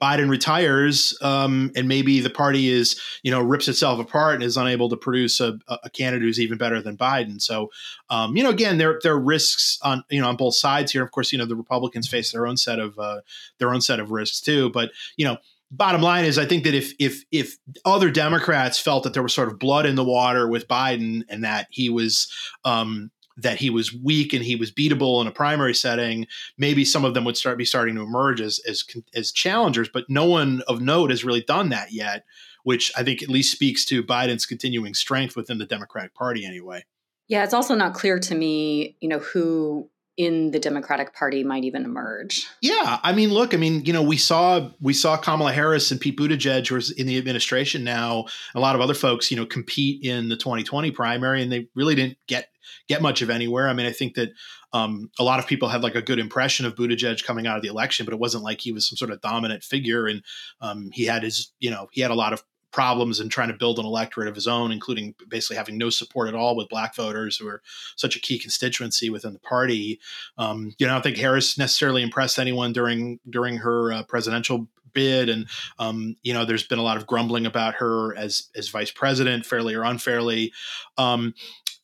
Biden 0.01 0.29
retires, 0.29 1.15
um, 1.22 1.72
and 1.75 1.88
maybe 1.88 2.22
the 2.22 2.31
party 2.31 2.70
is, 2.70 3.00
you 3.22 3.29
know, 3.29 3.39
rips 3.39 3.67
itself 3.67 4.00
apart 4.00 4.34
and 4.34 4.43
is 4.43 4.58
unable 4.58 4.89
to 4.89 4.98
produce 4.98 5.39
a, 5.39 5.60
a 5.84 5.91
candidate 5.91 6.25
who's 6.25 6.39
even 6.39 6.58
better 6.58 6.81
than 6.81 6.98
Biden. 6.98 7.39
So, 7.39 7.70
um, 8.10 8.36
you 8.36 8.41
know, 8.41 8.50
again, 8.50 8.79
there 8.79 9.00
there 9.03 9.13
are 9.13 9.20
risks 9.20 9.77
on 9.84 10.03
you 10.10 10.20
know 10.20 10.27
on 10.27 10.38
both 10.38 10.55
sides 10.55 10.91
here. 10.91 11.03
Of 11.03 11.12
course, 11.12 11.31
you 11.31 11.38
know 11.38 11.46
the 11.46 11.55
Republicans 11.55 12.08
face 12.08 12.31
their 12.31 12.48
own 12.48 12.58
set 12.58 12.79
of 12.79 12.98
uh, 12.98 13.22
their 13.60 13.72
own 13.72 13.81
set 13.81 14.00
of 14.00 14.10
risks 14.10 14.41
too. 14.41 14.72
But 14.72 14.89
you 15.17 15.25
know, 15.25 15.38
bottom 15.72 16.01
line 16.01 16.25
is 16.25 16.38
I 16.38 16.46
think 16.46 16.66
that 16.66 16.74
if 16.74 16.94
if 17.00 17.24
if 17.32 17.58
other 17.86 18.12
Democrats 18.12 18.80
felt 18.80 19.04
that 19.04 19.13
there 19.13 19.24
was 19.24 19.34
sort 19.34 19.48
of 19.48 19.58
blood 19.58 19.86
in 19.86 19.96
the 19.96 20.04
water 20.04 20.48
with 20.48 20.68
Biden 20.68 21.24
and 21.30 21.44
that 21.44 21.68
he 21.72 21.90
was 21.90 22.32
um, 22.66 23.10
that 23.38 23.58
he 23.58 23.70
was 23.70 23.94
weak 23.94 24.34
and 24.34 24.44
he 24.44 24.56
was 24.56 24.72
beatable 24.72 25.22
in 25.22 25.28
a 25.28 25.32
primary 25.32 25.74
setting, 25.74 26.28
maybe 26.58 26.84
some 26.84 27.06
of 27.06 27.13
them 27.13 27.24
would 27.24 27.38
start 27.38 27.58
be 27.58 27.66
starting 27.66 27.96
to 27.96 28.01
emerge 28.01 28.42
as 28.42 28.60
as 28.68 28.84
as 29.16 29.32
challengers. 29.32 29.90
But 29.92 30.06
no 30.10 30.25
one 30.25 30.62
of 30.68 30.82
note 30.82 31.10
has 31.10 31.24
really 31.24 31.44
done 31.44 31.70
that 31.70 31.92
yet, 31.92 32.25
which 32.63 32.92
I 32.98 33.04
think 33.04 33.24
at 33.24 33.30
least 33.30 33.51
speaks 33.51 33.86
to 33.86 34.04
Biden's 34.04 34.46
continuing 34.46 34.94
strength 34.94 35.36
within 35.36 35.58
the 35.58 35.66
Democratic 35.66 36.13
Party 36.13 36.46
anyway. 36.46 36.84
Yeah, 37.28 37.46
it's 37.46 37.54
also 37.54 37.75
not 37.75 37.94
clear 37.94 38.20
to 38.20 38.36
me, 38.36 38.98
you 39.00 39.08
know, 39.08 39.20
who 39.20 39.90
in 40.18 40.51
the 40.51 40.60
Democratic 40.60 41.13
Party 41.15 41.44
might 41.44 41.63
even 41.63 41.86
emerge. 41.86 42.46
Yeah, 42.62 43.00
I 43.01 43.13
mean, 43.13 43.30
look, 43.30 43.53
I 43.53 43.58
mean, 43.58 43.86
you 43.86 43.94
know, 43.94 44.03
we 44.03 44.18
saw 44.18 44.70
we 44.80 44.94
saw 44.94 45.18
Kamala 45.18 45.51
Harris 45.53 45.91
and 45.91 46.00
Pete 46.00 46.18
Buttigieg, 46.18 46.68
who's 46.68 46.91
in 46.91 47.08
the 47.08 47.18
administration 47.18 47.84
now, 47.84 48.25
a 48.53 48.60
lot 48.60 48.75
of 48.75 48.82
other 48.82 48.94
folks, 48.94 49.32
you 49.32 49.38
know, 49.38 49.46
compete 49.46 50.03
in 50.03 50.30
the 50.30 50.36
2020 50.36 50.91
primary, 50.91 51.41
and 51.41 51.51
they 51.51 51.68
really 51.75 51.96
didn't 51.96 52.18
get 52.27 52.50
get 52.88 53.01
much 53.01 53.22
of 53.22 53.30
anywhere. 53.30 53.70
I 53.70 53.74
mean, 53.74 53.86
I 53.86 53.91
think 53.91 54.15
that 54.15 54.30
um, 54.74 55.10
a 55.20 55.24
lot 55.24 55.39
of 55.39 55.48
people 55.48 55.70
had 55.70 55.84
like 55.84 55.96
a 55.96 56.01
good 56.01 56.20
impression 56.20 56.65
of 56.65 56.75
Buttigieg 56.75 57.24
coming 57.24 57.48
out 57.48 57.58
of 57.58 57.62
the 57.62 57.70
election, 57.70 58.06
but 58.06 58.13
it 58.13 58.20
wasn't 58.20 58.44
like 58.44 58.62
he 58.62 58.72
was 58.72 58.88
some 58.88 58.98
sort 58.98 59.12
of 59.12 59.22
dominant 59.22 59.63
figure, 59.63 60.08
and 60.08 60.24
um, 60.62 60.89
he 60.94 61.06
had 61.06 61.24
his, 61.24 61.51
you 61.60 61.70
know, 61.70 61.88
he 61.91 62.01
had 62.01 62.12
a 62.12 62.15
lot 62.15 62.34
of 62.34 62.44
problems 62.72 63.20
and 63.20 63.32
trying 63.32 63.50
to 63.50 63.58
build 63.58 63.80
an 63.80 63.86
electorate 63.86 64.28
of 64.28 64.36
his 64.36 64.48
own, 64.48 64.72
including 64.72 65.16
basically 65.28 65.58
having 65.58 65.78
no 65.78 65.90
support 65.90 66.28
at 66.28 66.36
all 66.36 66.56
with 66.56 66.70
black 66.70 66.96
voters 66.96 67.38
who 67.38 67.48
are 67.48 67.62
such 67.96 68.16
a 68.16 68.20
key 68.20 68.40
constituency 68.40 69.10
within 69.10 69.34
the 69.34 69.40
party. 69.40 70.00
Um, 70.38 70.74
you 70.78 70.86
know, 70.86 70.94
I 70.94 70.96
don't 70.96 71.04
think 71.04 71.18
Harris 71.18 71.58
necessarily 71.58 72.01
impressed 72.01 72.40
anyone 72.40 72.74
during 72.74 73.20
during 73.30 73.58
her 73.58 73.92
uh, 73.94 74.04
presidential 74.04 74.68
bid 74.94 75.30
and 75.30 75.48
um, 75.80 76.16
you 76.24 76.34
know 76.34 76.46
there's 76.46 76.68
been 76.68 76.80
a 76.80 76.84
lot 76.84 76.98
of 76.98 77.08
grumbling 77.08 77.46
about 77.46 77.75
her 77.75 78.16
as 78.18 78.50
as 78.56 78.70
vice 78.70 78.92
president 78.92 79.46
fairly 79.46 79.74
or 79.74 79.84
unfairly 79.84 80.51
um, 80.98 81.34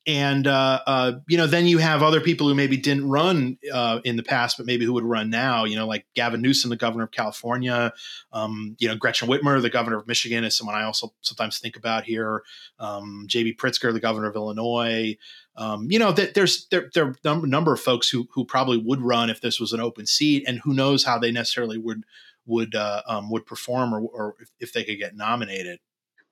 and 0.07 0.47
uh, 0.47 0.79
uh, 0.87 1.11
you 1.27 1.37
know 1.37 1.45
then 1.45 1.67
you 1.67 1.77
have 1.77 2.01
other 2.01 2.21
people 2.21 2.47
who 2.47 2.55
maybe 2.55 2.77
didn't 2.77 3.07
run 3.09 3.57
uh, 3.71 3.99
in 4.05 4.15
the 4.15 4.23
past 4.23 4.55
but 4.55 4.65
maybe 4.65 4.85
who 4.85 4.93
would 4.93 5.03
run 5.03 5.29
now 5.29 5.65
you 5.65 5.75
know 5.75 5.85
like 5.85 6.05
gavin 6.15 6.41
newsom 6.41 6.69
the 6.69 6.77
governor 6.77 7.03
of 7.03 7.11
california. 7.11 7.93
Um, 8.31 8.75
you 8.79 8.87
know 8.87 8.95
gretchen 8.95 9.27
whitmer 9.27 9.61
the 9.61 9.69
governor 9.69 9.97
of 9.97 10.07
michigan 10.07 10.45
is 10.45 10.55
someone 10.55 10.75
i 10.75 10.83
also 10.83 11.13
sometimes 11.21 11.59
think 11.59 11.75
about 11.75 12.05
here. 12.05 12.43
Um, 12.79 13.25
j.b 13.27 13.55
pritzker 13.55 13.91
the 13.91 13.99
governor 13.99 14.29
of 14.29 14.35
illinois. 14.35 15.17
Um, 15.57 15.91
you 15.91 15.99
know 15.99 16.11
there's 16.11 16.67
there, 16.67 16.89
there 16.93 17.07
are 17.07 17.15
a 17.25 17.47
number 17.47 17.73
of 17.73 17.79
folks 17.79 18.09
who 18.09 18.27
who 18.31 18.45
probably 18.45 18.77
would 18.77 19.01
run 19.01 19.29
if 19.29 19.41
this 19.41 19.59
was 19.59 19.73
an 19.73 19.81
open 19.81 20.05
seat 20.05 20.45
and 20.47 20.61
who 20.63 20.73
knows 20.73 21.03
how 21.03 21.19
they 21.19 21.31
necessarily 21.31 21.77
would 21.77 22.03
would 22.45 22.75
uh, 22.75 23.01
um, 23.07 23.29
would 23.29 23.45
perform 23.45 23.93
or, 23.93 23.99
or 23.99 24.35
if 24.59 24.71
they 24.71 24.83
could 24.83 24.97
get 24.97 25.15
nominated 25.15 25.79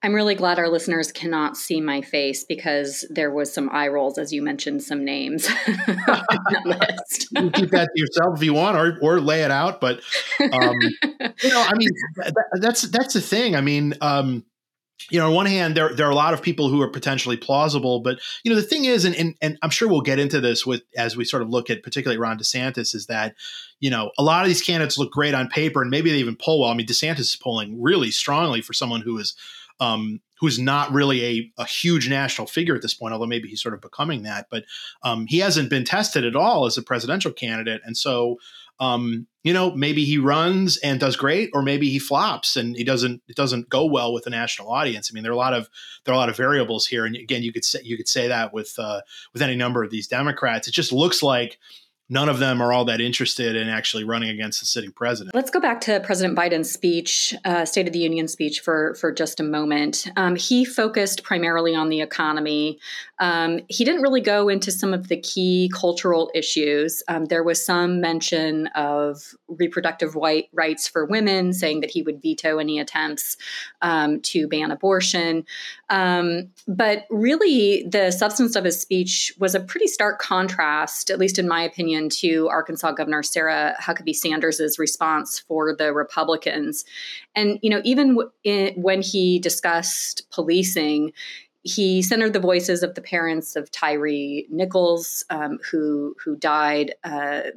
I'm 0.02 0.14
really 0.14 0.34
glad 0.34 0.58
our 0.58 0.68
listeners 0.68 1.10
cannot 1.10 1.56
see 1.56 1.80
my 1.80 2.02
face 2.02 2.44
because 2.44 3.04
there 3.10 3.30
was 3.30 3.52
some 3.52 3.70
eye 3.72 3.88
rolls 3.88 4.18
as 4.18 4.32
you 4.32 4.42
mentioned 4.42 4.82
some 4.82 5.04
names 5.04 5.48
you 7.32 7.50
keep 7.50 7.70
that 7.70 7.88
to 7.94 8.00
yourself 8.00 8.36
if 8.36 8.42
you 8.42 8.54
want, 8.54 8.76
or 8.76 8.98
or 9.00 9.20
lay 9.20 9.42
it 9.42 9.50
out. 9.50 9.80
But 9.80 10.00
um, 10.40 10.80
you 10.80 11.48
know, 11.48 11.64
I 11.66 11.74
mean, 11.76 11.88
that, 12.16 12.34
that's 12.60 12.82
that's 12.82 13.14
the 13.14 13.20
thing. 13.20 13.56
I 13.56 13.60
mean, 13.60 13.94
um, 14.00 14.44
you 15.10 15.20
know, 15.20 15.28
on 15.28 15.34
one 15.34 15.46
hand, 15.46 15.76
there 15.76 15.94
there 15.94 16.06
are 16.06 16.12
a 16.12 16.16
lot 16.16 16.34
of 16.34 16.42
people 16.42 16.68
who 16.68 16.80
are 16.80 16.88
potentially 16.88 17.36
plausible, 17.36 18.00
but 18.00 18.18
you 18.44 18.50
know, 18.50 18.56
the 18.56 18.66
thing 18.66 18.84
is, 18.84 19.04
and, 19.04 19.14
and 19.14 19.34
and 19.40 19.58
I'm 19.62 19.70
sure 19.70 19.88
we'll 19.88 20.00
get 20.00 20.18
into 20.18 20.40
this 20.40 20.64
with 20.66 20.82
as 20.96 21.16
we 21.16 21.24
sort 21.24 21.42
of 21.42 21.50
look 21.50 21.70
at 21.70 21.82
particularly 21.82 22.18
Ron 22.18 22.38
DeSantis, 22.38 22.94
is 22.94 23.06
that 23.06 23.34
you 23.80 23.90
know 23.90 24.10
a 24.18 24.22
lot 24.22 24.42
of 24.42 24.48
these 24.48 24.62
candidates 24.62 24.98
look 24.98 25.12
great 25.12 25.34
on 25.34 25.48
paper, 25.48 25.82
and 25.82 25.90
maybe 25.90 26.10
they 26.10 26.18
even 26.18 26.36
poll 26.36 26.62
well. 26.62 26.70
I 26.70 26.74
mean, 26.74 26.86
DeSantis 26.86 27.20
is 27.20 27.36
polling 27.36 27.80
really 27.80 28.10
strongly 28.10 28.62
for 28.62 28.72
someone 28.72 29.00
who 29.00 29.18
is 29.18 29.36
um, 29.80 30.20
who's 30.40 30.58
not 30.58 30.92
really 30.92 31.24
a, 31.24 31.52
a 31.62 31.66
huge 31.66 32.08
national 32.08 32.46
figure 32.46 32.74
at 32.74 32.82
this 32.82 32.94
point, 32.94 33.12
although 33.12 33.26
maybe 33.26 33.48
he's 33.48 33.62
sort 33.62 33.74
of 33.74 33.80
becoming 33.80 34.22
that. 34.22 34.46
But 34.50 34.64
um, 35.02 35.26
he 35.26 35.38
hasn't 35.38 35.70
been 35.70 35.84
tested 35.84 36.24
at 36.24 36.36
all 36.36 36.66
as 36.66 36.76
a 36.76 36.82
presidential 36.82 37.32
candidate, 37.32 37.80
and 37.84 37.96
so 37.96 38.36
um, 38.78 39.26
you 39.42 39.52
know 39.52 39.74
maybe 39.74 40.04
he 40.04 40.18
runs 40.18 40.76
and 40.78 41.00
does 41.00 41.16
great, 41.16 41.50
or 41.54 41.62
maybe 41.62 41.88
he 41.88 41.98
flops 41.98 42.56
and 42.56 42.76
he 42.76 42.84
doesn't 42.84 43.22
it 43.28 43.36
doesn't 43.36 43.68
go 43.68 43.86
well 43.86 44.12
with 44.12 44.24
the 44.24 44.30
national 44.30 44.70
audience. 44.70 45.10
I 45.10 45.14
mean, 45.14 45.22
there 45.22 45.32
are 45.32 45.34
a 45.34 45.38
lot 45.38 45.54
of 45.54 45.68
there 46.04 46.12
are 46.12 46.16
a 46.16 46.18
lot 46.18 46.28
of 46.28 46.36
variables 46.36 46.86
here, 46.86 47.06
and 47.06 47.16
again, 47.16 47.42
you 47.42 47.52
could 47.52 47.64
say 47.64 47.80
you 47.82 47.96
could 47.96 48.08
say 48.08 48.28
that 48.28 48.52
with 48.52 48.74
uh, 48.78 49.00
with 49.32 49.42
any 49.42 49.56
number 49.56 49.82
of 49.82 49.90
these 49.90 50.08
Democrats. 50.08 50.68
It 50.68 50.72
just 50.72 50.92
looks 50.92 51.22
like 51.22 51.58
none 52.08 52.28
of 52.28 52.38
them 52.38 52.62
are 52.62 52.72
all 52.72 52.84
that 52.84 53.00
interested 53.00 53.56
in 53.56 53.68
actually 53.68 54.04
running 54.04 54.30
against 54.30 54.60
the 54.60 54.66
sitting 54.66 54.92
president. 54.92 55.34
Let's 55.34 55.50
go 55.50 55.60
back 55.60 55.80
to 55.82 56.00
President 56.00 56.38
Biden's 56.38 56.70
speech, 56.70 57.34
uh, 57.44 57.64
State 57.64 57.86
of 57.86 57.92
the 57.92 57.98
Union 57.98 58.28
speech, 58.28 58.60
for 58.60 58.94
for 58.94 59.12
just 59.12 59.40
a 59.40 59.42
moment. 59.42 60.08
Um, 60.16 60.36
he 60.36 60.64
focused 60.64 61.22
primarily 61.24 61.74
on 61.74 61.88
the 61.88 62.00
economy. 62.00 62.78
Um, 63.18 63.60
he 63.68 63.84
didn't 63.84 64.02
really 64.02 64.20
go 64.20 64.48
into 64.48 64.70
some 64.70 64.94
of 64.94 65.08
the 65.08 65.16
key 65.16 65.70
cultural 65.74 66.30
issues. 66.34 67.02
Um, 67.08 67.24
there 67.26 67.42
was 67.42 67.64
some 67.64 68.00
mention 68.00 68.68
of 68.68 69.34
reproductive 69.48 70.14
white 70.14 70.48
rights 70.52 70.86
for 70.86 71.04
women, 71.04 71.52
saying 71.52 71.80
that 71.80 71.90
he 71.90 72.02
would 72.02 72.22
veto 72.22 72.58
any 72.58 72.78
attempts 72.78 73.36
um, 73.82 74.20
to 74.20 74.46
ban 74.46 74.70
abortion. 74.70 75.44
Um, 75.90 76.50
but 76.68 77.06
really, 77.10 77.84
the 77.88 78.10
substance 78.10 78.54
of 78.54 78.64
his 78.64 78.80
speech 78.80 79.32
was 79.38 79.54
a 79.54 79.60
pretty 79.60 79.86
stark 79.86 80.20
contrast, 80.20 81.10
at 81.10 81.18
least 81.18 81.38
in 81.38 81.48
my 81.48 81.62
opinion 81.62 81.95
opinion 81.96 82.10
to 82.10 82.48
Arkansas 82.48 82.92
Governor 82.92 83.22
Sarah 83.22 83.74
Huckabee 83.80 84.14
Sanders' 84.14 84.78
response 84.78 85.38
for 85.38 85.74
the 85.74 85.92
Republicans. 85.92 86.84
And, 87.34 87.58
you 87.62 87.70
know, 87.70 87.80
even 87.84 88.16
w- 88.16 88.72
when 88.76 89.02
he 89.02 89.38
discussed 89.38 90.28
policing, 90.30 91.12
he 91.62 92.02
centered 92.02 92.32
the 92.32 92.40
voices 92.40 92.82
of 92.82 92.94
the 92.94 93.00
parents 93.00 93.56
of 93.56 93.70
Tyre 93.70 94.44
Nichols, 94.50 95.24
um, 95.30 95.58
who 95.68 96.14
who 96.24 96.36
died 96.36 96.94
uh, 97.02 97.50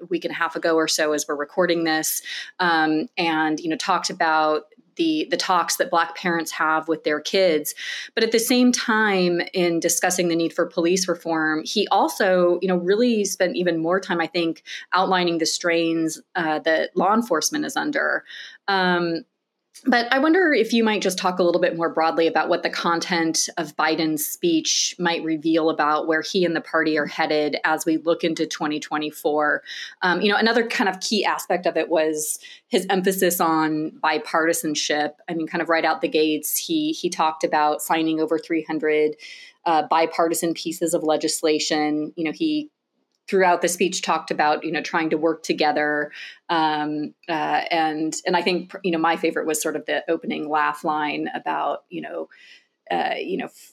a 0.00 0.06
week 0.08 0.24
and 0.24 0.32
a 0.32 0.36
half 0.36 0.54
ago 0.54 0.76
or 0.76 0.86
so, 0.86 1.12
as 1.12 1.26
we're 1.26 1.34
recording 1.34 1.82
this, 1.82 2.22
um, 2.60 3.08
and 3.16 3.58
you 3.58 3.68
know 3.68 3.76
talked 3.76 4.10
about 4.10 4.66
the 4.96 5.26
the 5.30 5.36
talks 5.36 5.76
that 5.76 5.90
black 5.90 6.16
parents 6.16 6.50
have 6.52 6.88
with 6.88 7.04
their 7.04 7.20
kids. 7.20 7.74
But 8.14 8.24
at 8.24 8.32
the 8.32 8.38
same 8.38 8.72
time 8.72 9.40
in 9.52 9.80
discussing 9.80 10.28
the 10.28 10.36
need 10.36 10.52
for 10.52 10.66
police 10.66 11.08
reform 11.08 11.62
he 11.64 11.86
also 11.88 12.58
you 12.62 12.68
know 12.68 12.76
really 12.76 13.24
spent 13.24 13.56
even 13.56 13.78
more 13.78 14.00
time 14.00 14.20
i 14.20 14.26
think 14.26 14.62
outlining 14.92 15.38
the 15.38 15.46
strains 15.46 16.20
uh, 16.34 16.58
that 16.60 16.96
law 16.96 17.14
enforcement 17.14 17.64
is 17.64 17.76
under. 17.76 18.24
Um, 18.68 19.24
but 19.86 20.12
I 20.12 20.18
wonder 20.18 20.52
if 20.52 20.72
you 20.72 20.84
might 20.84 21.02
just 21.02 21.18
talk 21.18 21.38
a 21.38 21.42
little 21.42 21.60
bit 21.60 21.76
more 21.76 21.88
broadly 21.88 22.26
about 22.26 22.48
what 22.48 22.62
the 22.62 22.70
content 22.70 23.48
of 23.56 23.74
Biden's 23.74 24.24
speech 24.24 24.94
might 24.98 25.24
reveal 25.24 25.70
about 25.70 26.06
where 26.06 26.20
he 26.20 26.44
and 26.44 26.54
the 26.54 26.60
party 26.60 26.98
are 26.98 27.06
headed 27.06 27.56
as 27.64 27.84
we 27.84 27.96
look 27.96 28.22
into 28.22 28.46
2024. 28.46 29.62
Um, 30.02 30.20
you 30.20 30.30
know, 30.30 30.38
another 30.38 30.66
kind 30.68 30.88
of 30.88 31.00
key 31.00 31.24
aspect 31.24 31.66
of 31.66 31.76
it 31.76 31.88
was 31.88 32.38
his 32.68 32.86
emphasis 32.90 33.40
on 33.40 33.92
bipartisanship. 34.04 35.14
I 35.28 35.34
mean, 35.34 35.48
kind 35.48 35.62
of 35.62 35.68
right 35.68 35.84
out 35.84 36.00
the 36.00 36.08
gates, 36.08 36.56
he 36.56 36.92
he 36.92 37.08
talked 37.08 37.42
about 37.42 37.82
signing 37.82 38.20
over 38.20 38.38
300 38.38 39.16
uh, 39.64 39.84
bipartisan 39.88 40.54
pieces 40.54 40.94
of 40.94 41.02
legislation. 41.02 42.12
You 42.14 42.24
know, 42.24 42.32
he 42.32 42.70
throughout 43.32 43.62
the 43.62 43.68
speech 43.68 44.02
talked 44.02 44.30
about 44.30 44.62
you 44.62 44.70
know 44.70 44.82
trying 44.82 45.08
to 45.08 45.16
work 45.16 45.42
together 45.42 46.12
um, 46.50 47.14
uh, 47.30 47.62
and 47.70 48.14
and 48.26 48.36
I 48.36 48.42
think 48.42 48.74
you 48.84 48.92
know 48.92 48.98
my 48.98 49.16
favorite 49.16 49.46
was 49.46 49.60
sort 49.60 49.74
of 49.74 49.86
the 49.86 50.04
opening 50.06 50.50
laugh 50.50 50.84
line 50.84 51.30
about 51.34 51.84
you 51.88 52.02
know 52.02 52.28
uh, 52.90 53.14
you 53.18 53.38
know 53.38 53.46
f- 53.46 53.72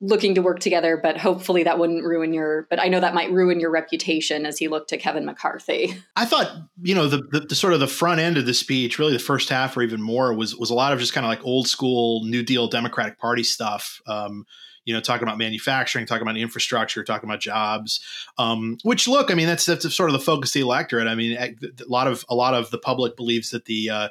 looking 0.00 0.34
to 0.34 0.42
work 0.42 0.58
together, 0.58 0.98
but 1.00 1.16
hopefully 1.16 1.62
that 1.62 1.78
wouldn't 1.78 2.04
ruin 2.04 2.34
your. 2.34 2.66
But 2.68 2.80
I 2.80 2.88
know 2.88 2.98
that 2.98 3.14
might 3.14 3.30
ruin 3.30 3.60
your 3.60 3.70
reputation 3.70 4.44
as 4.44 4.58
he 4.58 4.66
looked 4.66 4.88
to 4.88 4.96
Kevin 4.96 5.24
McCarthy. 5.24 5.94
I 6.16 6.24
thought 6.24 6.50
you 6.82 6.96
know 6.96 7.06
the, 7.06 7.18
the, 7.30 7.40
the 7.48 7.54
sort 7.54 7.74
of 7.74 7.78
the 7.78 7.86
front 7.86 8.18
end 8.18 8.36
of 8.36 8.44
the 8.44 8.54
speech, 8.54 8.98
really 8.98 9.12
the 9.12 9.20
first 9.20 9.48
half 9.48 9.76
or 9.76 9.82
even 9.82 10.02
more, 10.02 10.34
was 10.34 10.56
was 10.56 10.70
a 10.70 10.74
lot 10.74 10.92
of 10.92 10.98
just 10.98 11.12
kind 11.12 11.24
of 11.24 11.30
like 11.30 11.46
old 11.46 11.68
school 11.68 12.24
New 12.24 12.42
Deal 12.42 12.66
Democratic 12.66 13.20
Party 13.20 13.44
stuff. 13.44 14.00
Um, 14.08 14.46
you 14.86 14.94
know, 14.94 15.00
talking 15.00 15.24
about 15.26 15.36
manufacturing, 15.36 16.06
talking 16.06 16.22
about 16.22 16.38
infrastructure, 16.38 17.04
talking 17.04 17.28
about 17.28 17.40
jobs. 17.40 18.00
Um, 18.38 18.78
which 18.84 19.06
look, 19.06 19.30
I 19.30 19.34
mean, 19.34 19.46
that's 19.46 19.66
that's 19.66 19.94
sort 19.94 20.08
of 20.08 20.14
the 20.14 20.24
focus 20.24 20.50
of 20.50 20.54
the 20.54 20.60
electorate. 20.60 21.08
I 21.08 21.14
mean, 21.14 21.36
a 21.36 21.54
lot 21.88 22.06
of 22.06 22.24
a 22.30 22.34
lot 22.34 22.54
of 22.54 22.70
the 22.70 22.78
public 22.78 23.16
believes 23.16 23.50
that 23.50 23.66
the 23.66 23.90
uh, 23.90 24.08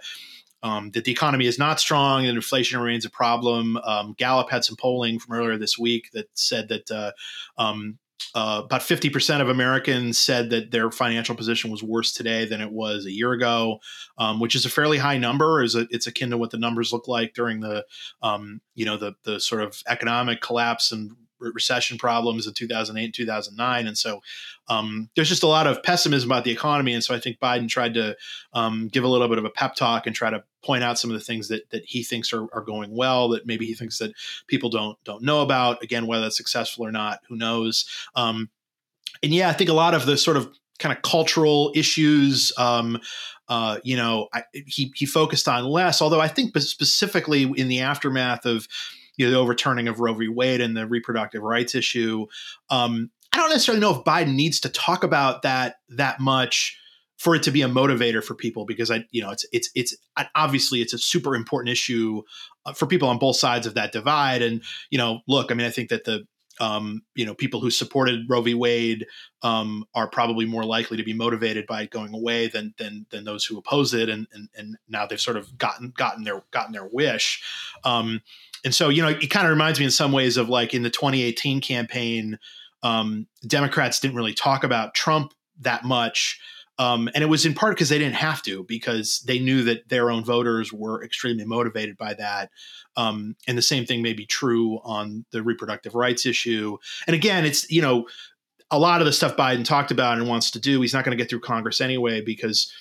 um, 0.62 0.92
that 0.92 1.06
the 1.06 1.12
economy 1.12 1.46
is 1.46 1.58
not 1.58 1.80
strong 1.80 2.26
and 2.26 2.36
inflation 2.36 2.80
remains 2.80 3.06
a 3.06 3.10
problem. 3.10 3.78
Um, 3.78 4.14
Gallup 4.18 4.52
had 4.52 4.66
some 4.66 4.76
polling 4.76 5.18
from 5.18 5.36
earlier 5.36 5.58
this 5.58 5.80
week 5.80 6.10
that 6.14 6.28
said 6.34 6.68
that 6.70 6.92
uh, 6.92 7.12
um, 7.58 7.98
uh, 8.34 8.62
about 8.66 8.82
50% 8.82 9.42
of 9.42 9.50
Americans 9.50 10.18
said 10.18 10.50
that 10.50 10.72
their 10.72 10.92
financial 10.92 11.36
position 11.36 11.72
was 11.72 11.84
worse 11.84 12.14
today 12.14 12.46
than 12.46 12.62
it 12.62 12.72
was 12.72 13.06
a 13.06 13.12
year 13.12 13.34
ago, 13.34 13.80
um, 14.18 14.40
which 14.40 14.56
is 14.56 14.66
a 14.66 14.70
fairly 14.70 14.98
high 14.98 15.18
number. 15.18 15.62
Is 15.62 15.76
It's 15.76 16.08
akin 16.08 16.32
to 16.32 16.38
what 16.38 16.52
the 16.52 16.58
numbers 16.58 16.92
look 16.92 17.08
like 17.08 17.34
during 17.34 17.60
the, 17.60 17.86
um, 18.22 18.62
you 18.74 18.86
know, 18.86 18.98
the, 18.98 19.14
the 19.24 19.40
sort 19.40 19.62
of 19.62 19.82
economic 19.88 20.42
collapse 20.42 20.92
and 20.92 21.12
recession 21.40 21.98
problems 21.98 22.48
in 22.48 22.54
2008 22.54 23.04
and 23.04 23.14
2009. 23.14 23.88
And 23.88 23.98
so 23.98 24.22
um, 24.68 25.10
there's 25.16 25.30
just 25.30 25.44
a 25.44 25.48
lot 25.48 25.68
of 25.68 25.84
pessimism 25.84 26.30
about 26.30 26.44
the 26.44 26.52
economy. 26.52 26.94
And 26.94 27.04
so 27.04 27.14
I 27.14 27.20
think 27.20 27.40
Biden 27.40 27.70
tried 27.70 27.94
to 27.96 28.16
um, 28.54 28.88
give 28.88 29.04
a 29.04 29.08
little 29.08 29.28
bit 29.28 29.38
of 29.38 29.46
a 29.46 29.50
pep 29.50 29.76
talk 29.76 30.08
and 30.08 30.16
try 30.16 30.30
to 30.30 30.44
point 30.64 30.84
out 30.84 30.98
some 30.98 31.12
of 31.12 31.18
the 31.18 31.24
things 31.24 31.48
that, 31.50 31.70
that 31.70 31.86
he 31.86 32.04
thinks 32.04 32.34
are, 32.34 32.48
are 32.54 32.62
going 32.62 32.96
well, 32.96 33.30
that 33.30 33.46
maybe 33.46 33.66
he 33.66 33.74
thinks 33.74 34.00
that 34.00 34.14
people 34.48 34.70
don't, 34.70 34.98
don't 35.04 35.24
know 35.24 35.42
about. 35.42 35.84
Again, 35.84 36.08
whether 36.08 36.24
that's 36.24 36.38
successful 36.38 36.86
or 36.86 36.92
not, 36.92 37.20
who 37.28 37.36
knows? 37.36 37.86
Um, 38.16 38.50
and 39.22 39.34
yeah, 39.34 39.50
I 39.50 39.54
think 39.54 39.70
a 39.70 39.74
lot 39.74 39.94
of 39.94 40.06
the 40.06 40.18
sort 40.18 40.38
of 40.38 40.52
kind 40.80 40.96
of 40.96 41.02
cultural 41.04 41.72
issues, 41.76 42.52
um, 42.58 43.00
uh, 43.48 43.78
you 43.84 43.96
know, 43.96 44.28
I, 44.34 44.44
he, 44.54 44.92
he 44.96 45.06
focused 45.06 45.48
on 45.48 45.66
less, 45.66 46.02
although 46.02 46.20
I 46.20 46.28
think 46.28 46.58
specifically 46.58 47.44
in 47.44 47.68
the 47.68 47.82
aftermath 47.82 48.46
of, 48.46 48.68
you 49.18 49.26
know, 49.26 49.32
the 49.32 49.38
overturning 49.38 49.88
of 49.88 50.00
Roe 50.00 50.14
v. 50.14 50.28
Wade 50.28 50.62
and 50.62 50.76
the 50.76 50.88
reproductive 50.88 51.42
rights 51.42 51.76
issue. 51.76 52.26
Um, 52.70 53.12
I 53.34 53.38
don't 53.38 53.50
necessarily 53.50 53.82
know 53.82 53.96
if 53.96 54.04
Biden 54.04 54.36
needs 54.36 54.60
to 54.62 54.70
talk 54.70 55.04
about 55.04 55.42
that 55.42 55.76
that 55.90 56.20
much 56.20 56.78
for 57.18 57.36
it 57.36 57.44
to 57.44 57.52
be 57.52 57.62
a 57.62 57.68
motivator 57.68 58.24
for 58.24 58.36
people 58.36 58.66
because 58.66 58.92
I, 58.92 59.06
you 59.12 59.22
know, 59.22 59.32
it's 59.32 59.46
it's 59.52 59.70
it's 59.76 59.96
obviously 60.36 60.82
it's 60.82 60.94
a 60.94 60.98
super 60.98 61.36
important 61.36 61.72
issue 61.72 62.22
uh, 62.66 62.74
for 62.74 62.88
people 62.88 63.10
on 63.10 63.20
both 63.20 63.38
sides 63.38 63.66
of 63.66 63.74
that 63.76 63.92
divide. 63.92 64.42
And 64.42 64.64
you 64.90 64.98
know, 64.98 65.22
look, 65.28 65.52
I 65.52 65.56
mean, 65.56 65.68
I 65.68 65.72
think 65.72 65.90
that 65.90 66.04
the 66.06 66.26
um, 66.60 67.04
you 67.16 67.26
know, 67.26 67.34
people 67.34 67.60
who 67.60 67.70
supported 67.70 68.30
Roe 68.30 68.42
v. 68.42 68.54
Wade 68.54 69.06
um, 69.42 69.86
are 69.94 70.08
probably 70.08 70.46
more 70.46 70.64
likely 70.64 70.98
to 70.98 71.04
be 71.04 71.14
motivated 71.14 71.68
by 71.68 71.84
it 71.84 71.92
going 71.92 72.14
away 72.14 72.48
than 72.48 72.74
than 72.78 73.06
than 73.10 73.24
those 73.24 73.46
who 73.46 73.58
oppose 73.58 73.94
it, 73.94 74.10
and 74.10 74.28
and, 74.34 74.50
and 74.56 74.78
now 74.88 75.06
they've 75.06 75.20
sort 75.20 75.38
of 75.38 75.58
gotten 75.58 75.94
gotten 75.98 76.24
their 76.24 76.44
gotten 76.52 76.74
their 76.74 76.88
wish. 76.88 77.44
Um, 77.84 78.22
and 78.66 78.74
so, 78.74 78.90
you 78.90 79.04
know, 79.04 79.10
it 79.10 79.30
kind 79.30 79.46
of 79.46 79.52
reminds 79.52 79.80
me 79.80 79.86
in 79.86 79.92
some 79.92 80.12
ways 80.12 80.38
of 80.38 80.50
like 80.50 80.74
in 80.74 80.82
the 80.82 80.90
2018 80.90 81.62
campaign, 81.62 82.40
um, 82.82 83.28
Democrats 83.46 84.00
didn't 84.00 84.18
really 84.18 84.34
talk 84.34 84.64
about 84.64 84.96
Trump 84.96 85.34
that 85.62 85.86
much. 85.86 86.40
Um, 86.78 87.10
and 87.16 87.24
it 87.24 87.28
was 87.28 87.46
in 87.46 87.54
part 87.54 87.76
because 87.76 87.90
they 87.90 87.98
didn't 87.98 88.16
have 88.16 88.42
to, 88.44 88.64
because 88.64 89.24
they 89.26 89.40
knew 89.40 89.64
that 89.64 89.88
their 89.88 90.12
own 90.12 90.26
voters 90.26 90.74
were 90.74 91.04
extremely 91.04 91.46
motivated 91.46 91.98
by 91.98 92.14
that. 92.16 92.50
Um, 92.98 93.36
and 93.48 93.58
the 93.58 93.62
same 93.62 93.86
thing 93.86 94.02
may 94.02 94.14
be 94.14 94.26
true 94.26 94.80
on 94.84 95.26
the 95.32 95.42
reproductive 95.42 95.96
rights 95.96 96.26
issue. 96.26 96.78
And 97.08 97.16
again, 97.16 97.46
it's, 97.46 97.70
you 97.72 97.82
know, 97.82 98.08
a 98.72 98.80
lot 98.80 99.00
of 99.00 99.06
the 99.06 99.14
stuff 99.14 99.38
Biden 99.38 99.64
talked 99.64 99.92
about 99.92 100.18
and 100.18 100.28
wants 100.28 100.52
to 100.52 100.60
do, 100.60 100.82
he's 100.82 100.94
not 100.94 101.06
going 101.06 101.18
to 101.18 101.22
get 101.22 101.30
through 101.30 101.42
Congress 101.42 101.80
anyway, 101.80 102.22
because 102.22 102.72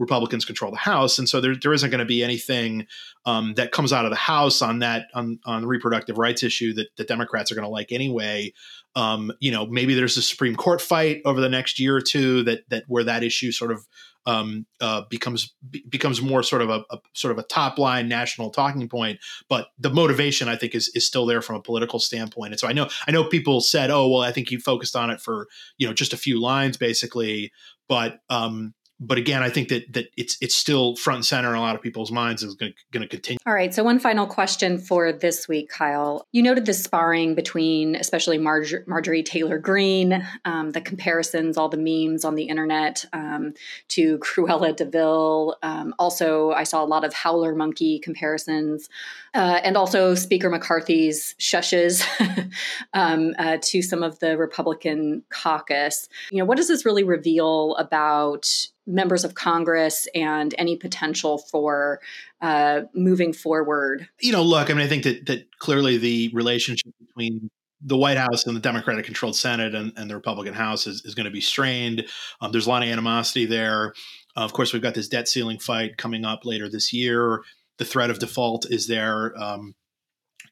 Republicans 0.00 0.44
control 0.44 0.72
the 0.72 0.78
House, 0.78 1.18
and 1.18 1.28
so 1.28 1.40
there, 1.40 1.54
there 1.54 1.72
isn't 1.72 1.90
going 1.90 2.00
to 2.00 2.06
be 2.06 2.24
anything 2.24 2.86
um, 3.26 3.54
that 3.54 3.70
comes 3.70 3.92
out 3.92 4.06
of 4.06 4.10
the 4.10 4.16
House 4.16 4.62
on 4.62 4.80
that 4.80 5.06
on, 5.14 5.38
on 5.44 5.60
the 5.60 5.68
reproductive 5.68 6.18
rights 6.18 6.42
issue 6.42 6.72
that 6.74 6.88
the 6.96 7.04
Democrats 7.04 7.52
are 7.52 7.54
going 7.54 7.66
to 7.66 7.70
like 7.70 7.92
anyway. 7.92 8.52
Um, 8.96 9.30
you 9.38 9.52
know, 9.52 9.66
maybe 9.66 9.94
there's 9.94 10.16
a 10.16 10.22
Supreme 10.22 10.56
Court 10.56 10.80
fight 10.80 11.20
over 11.24 11.40
the 11.40 11.48
next 11.48 11.78
year 11.78 11.94
or 11.94 12.00
two 12.00 12.42
that 12.44 12.68
that 12.70 12.84
where 12.88 13.04
that 13.04 13.22
issue 13.22 13.52
sort 13.52 13.70
of 13.70 13.86
um, 14.26 14.66
uh, 14.80 15.02
becomes 15.08 15.54
becomes 15.88 16.20
more 16.20 16.42
sort 16.42 16.62
of 16.62 16.70
a, 16.70 16.84
a, 16.90 16.98
sort 17.14 17.32
of 17.32 17.38
a 17.38 17.42
top 17.44 17.78
line 17.78 18.08
national 18.08 18.50
talking 18.50 18.88
point. 18.88 19.18
But 19.48 19.68
the 19.78 19.90
motivation, 19.90 20.48
I 20.48 20.56
think, 20.56 20.74
is 20.74 20.88
is 20.94 21.06
still 21.06 21.26
there 21.26 21.42
from 21.42 21.56
a 21.56 21.62
political 21.62 21.98
standpoint. 21.98 22.52
And 22.52 22.60
so 22.60 22.68
I 22.68 22.72
know 22.72 22.88
I 23.06 23.10
know 23.10 23.24
people 23.24 23.60
said, 23.60 23.90
"Oh, 23.90 24.08
well, 24.08 24.22
I 24.22 24.32
think 24.32 24.50
you 24.50 24.60
focused 24.60 24.96
on 24.96 25.10
it 25.10 25.20
for 25.20 25.46
you 25.78 25.86
know 25.86 25.92
just 25.92 26.12
a 26.12 26.18
few 26.18 26.40
lines, 26.40 26.76
basically." 26.76 27.52
But 27.88 28.20
um, 28.30 28.74
but 29.00 29.16
again, 29.16 29.42
I 29.42 29.48
think 29.48 29.68
that 29.68 29.90
that 29.94 30.10
it's 30.16 30.36
it's 30.42 30.54
still 30.54 30.94
front 30.94 31.16
and 31.16 31.26
center 31.26 31.48
in 31.48 31.54
a 31.54 31.60
lot 31.60 31.74
of 31.74 31.80
people's 31.80 32.12
minds 32.12 32.42
and 32.42 32.50
is 32.50 32.54
going 32.54 32.74
to 32.92 33.08
continue. 33.08 33.38
All 33.46 33.54
right. 33.54 33.72
So 33.72 33.82
one 33.82 33.98
final 33.98 34.26
question 34.26 34.78
for 34.78 35.10
this 35.10 35.48
week, 35.48 35.70
Kyle. 35.70 36.26
You 36.32 36.42
noted 36.42 36.66
the 36.66 36.74
sparring 36.74 37.34
between, 37.34 37.96
especially 37.96 38.36
Marjorie 38.36 39.22
Taylor 39.22 39.58
Greene, 39.58 40.22
um, 40.44 40.72
the 40.72 40.82
comparisons, 40.82 41.56
all 41.56 41.70
the 41.70 41.78
memes 41.78 42.26
on 42.26 42.34
the 42.34 42.44
internet 42.44 43.06
um, 43.14 43.54
to 43.88 44.18
Cruella 44.18 44.76
de 44.76 44.84
Vil. 44.84 45.56
Um, 45.62 45.94
also, 45.98 46.50
I 46.50 46.64
saw 46.64 46.84
a 46.84 46.86
lot 46.86 47.04
of 47.04 47.14
howler 47.14 47.54
monkey 47.54 47.98
comparisons, 47.98 48.90
uh, 49.34 49.60
and 49.62 49.76
also 49.76 50.14
Speaker 50.14 50.50
McCarthy's 50.50 51.34
shushes 51.38 52.04
um, 52.94 53.34
uh, 53.38 53.58
to 53.62 53.82
some 53.82 54.02
of 54.02 54.18
the 54.18 54.36
Republican 54.36 55.22
caucus. 55.30 56.08
You 56.30 56.38
know, 56.38 56.44
what 56.44 56.56
does 56.56 56.68
this 56.68 56.84
really 56.84 57.04
reveal 57.04 57.76
about? 57.76 58.48
members 58.86 59.24
of 59.24 59.36
Congress 59.36 60.08
and 60.16 60.52
any 60.58 60.76
potential 60.76 61.38
for 61.38 62.00
uh, 62.40 62.80
moving 62.92 63.32
forward? 63.32 64.08
You 64.20 64.32
know, 64.32 64.42
look, 64.42 64.68
I 64.68 64.72
mean, 64.72 64.84
I 64.84 64.88
think 64.88 65.04
that 65.04 65.26
that 65.26 65.58
clearly 65.58 65.96
the 65.96 66.28
relationship 66.34 66.92
between 66.98 67.50
the 67.82 67.96
White 67.96 68.18
House 68.18 68.46
and 68.46 68.54
the 68.54 68.60
Democratic 68.60 69.04
controlled 69.04 69.36
Senate 69.36 69.74
and, 69.74 69.92
and 69.96 70.10
the 70.10 70.14
Republican 70.14 70.54
House 70.54 70.86
is, 70.86 71.04
is 71.04 71.14
going 71.14 71.24
to 71.24 71.30
be 71.30 71.40
strained. 71.40 72.06
Um, 72.40 72.52
there's 72.52 72.66
a 72.66 72.70
lot 72.70 72.82
of 72.82 72.88
animosity 72.88 73.46
there. 73.46 73.94
Uh, 74.36 74.40
of 74.40 74.52
course, 74.52 74.72
we've 74.72 74.82
got 74.82 74.94
this 74.94 75.08
debt 75.08 75.28
ceiling 75.28 75.58
fight 75.58 75.96
coming 75.96 76.24
up 76.24 76.44
later 76.44 76.68
this 76.68 76.92
year. 76.92 77.42
The 77.80 77.84
threat 77.84 78.10
of 78.10 78.20
default 78.20 78.70
is 78.70 78.86
there. 78.86 79.34
Um, 79.36 79.74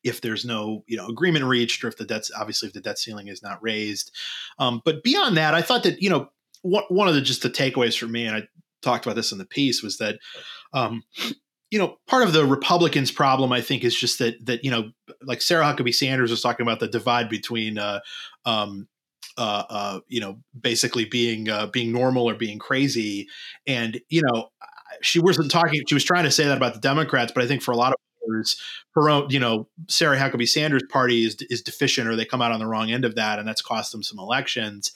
if 0.04 0.20
there's 0.20 0.44
no 0.44 0.84
you 0.86 0.96
know 0.96 1.06
agreement 1.08 1.44
reached 1.44 1.82
or 1.82 1.88
if 1.88 1.96
the 1.96 2.04
debt's 2.04 2.30
obviously 2.38 2.68
if 2.68 2.72
the 2.72 2.80
debt 2.80 2.98
ceiling 2.98 3.26
is 3.26 3.42
not 3.42 3.60
raised 3.60 4.14
um, 4.60 4.80
but 4.84 5.02
beyond 5.02 5.36
that 5.36 5.54
i 5.54 5.62
thought 5.62 5.82
that 5.82 6.00
you 6.00 6.08
know 6.08 6.28
one 6.62 7.08
of 7.08 7.14
the 7.14 7.20
just 7.20 7.42
the 7.42 7.50
takeaways 7.50 7.98
for 7.98 8.06
me, 8.06 8.26
and 8.26 8.36
I 8.36 8.42
talked 8.82 9.06
about 9.06 9.16
this 9.16 9.32
in 9.32 9.38
the 9.38 9.44
piece, 9.44 9.82
was 9.82 9.98
that 9.98 10.18
um, 10.72 11.02
you 11.70 11.78
know 11.78 11.96
part 12.06 12.22
of 12.22 12.32
the 12.32 12.44
Republicans' 12.44 13.10
problem, 13.10 13.52
I 13.52 13.60
think, 13.60 13.84
is 13.84 13.94
just 13.94 14.18
that 14.18 14.44
that 14.46 14.64
you 14.64 14.70
know, 14.70 14.90
like 15.22 15.42
Sarah 15.42 15.64
Huckabee 15.64 15.94
Sanders 15.94 16.30
was 16.30 16.42
talking 16.42 16.64
about 16.64 16.80
the 16.80 16.88
divide 16.88 17.28
between. 17.28 17.78
Uh, 17.78 18.00
um, 18.44 18.88
uh, 19.36 19.62
uh, 19.70 20.00
you 20.08 20.20
know, 20.20 20.36
basically 20.60 21.04
being 21.04 21.48
uh, 21.48 21.68
being 21.68 21.92
normal 21.92 22.28
or 22.28 22.34
being 22.34 22.58
crazy, 22.58 23.28
and 23.68 24.00
you 24.08 24.20
know, 24.20 24.48
she 25.02 25.20
wasn't 25.20 25.50
talking. 25.50 25.82
She 25.88 25.94
was 25.94 26.04
trying 26.04 26.24
to 26.24 26.30
say 26.30 26.44
that 26.44 26.56
about 26.56 26.74
the 26.74 26.80
Democrats, 26.80 27.32
but 27.34 27.42
I 27.42 27.46
think 27.46 27.62
for 27.62 27.72
a 27.72 27.76
lot 27.76 27.92
of 27.92 27.98
voters, 28.26 28.60
her 28.94 29.08
own, 29.10 29.30
you 29.30 29.38
know, 29.38 29.68
Sarah 29.88 30.18
Huckabee 30.18 30.48
Sanders' 30.48 30.82
party 30.90 31.24
is 31.24 31.36
is 31.50 31.62
deficient, 31.62 32.08
or 32.08 32.16
they 32.16 32.24
come 32.24 32.42
out 32.42 32.52
on 32.52 32.60
the 32.60 32.66
wrong 32.66 32.90
end 32.90 33.04
of 33.04 33.14
that, 33.16 33.38
and 33.38 33.46
that's 33.46 33.62
cost 33.62 33.92
them 33.92 34.02
some 34.02 34.18
elections 34.18 34.92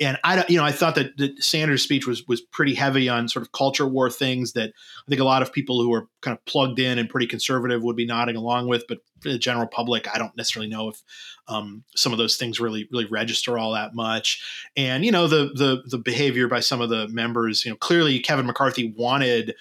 and 0.00 0.18
I 0.24 0.44
you 0.48 0.56
know, 0.56 0.64
I 0.64 0.72
thought 0.72 0.94
that, 0.94 1.16
that 1.18 1.42
Sanders' 1.42 1.82
speech 1.82 2.06
was 2.06 2.26
was 2.26 2.40
pretty 2.40 2.74
heavy 2.74 3.08
on 3.08 3.28
sort 3.28 3.44
of 3.44 3.52
culture 3.52 3.86
war 3.86 4.08
things 4.08 4.54
that 4.54 4.70
I 4.70 5.08
think 5.08 5.20
a 5.20 5.24
lot 5.24 5.42
of 5.42 5.52
people 5.52 5.82
who 5.82 5.92
are 5.92 6.08
kind 6.22 6.36
of 6.36 6.44
plugged 6.46 6.78
in 6.78 6.98
and 6.98 7.08
pretty 7.08 7.26
conservative 7.26 7.82
would 7.82 7.96
be 7.96 8.06
nodding 8.06 8.36
along 8.36 8.68
with. 8.68 8.84
But 8.88 8.98
for 9.20 9.28
the 9.28 9.38
general 9.38 9.66
public, 9.66 10.08
I 10.12 10.18
don't 10.18 10.34
necessarily 10.36 10.70
know 10.70 10.88
if 10.88 11.02
um, 11.48 11.84
some 11.94 12.12
of 12.12 12.18
those 12.18 12.36
things 12.36 12.60
really 12.60 12.88
really 12.90 13.06
register 13.06 13.58
all 13.58 13.72
that 13.74 13.94
much. 13.94 14.42
And 14.76 15.04
you 15.04 15.12
know, 15.12 15.28
the 15.28 15.50
the 15.54 15.82
the 15.86 15.98
behavior 15.98 16.48
by 16.48 16.60
some 16.60 16.80
of 16.80 16.88
the 16.88 17.06
members, 17.08 17.64
you 17.64 17.70
know, 17.70 17.76
clearly 17.76 18.18
Kevin 18.20 18.46
McCarthy 18.46 18.94
wanted 18.96 19.54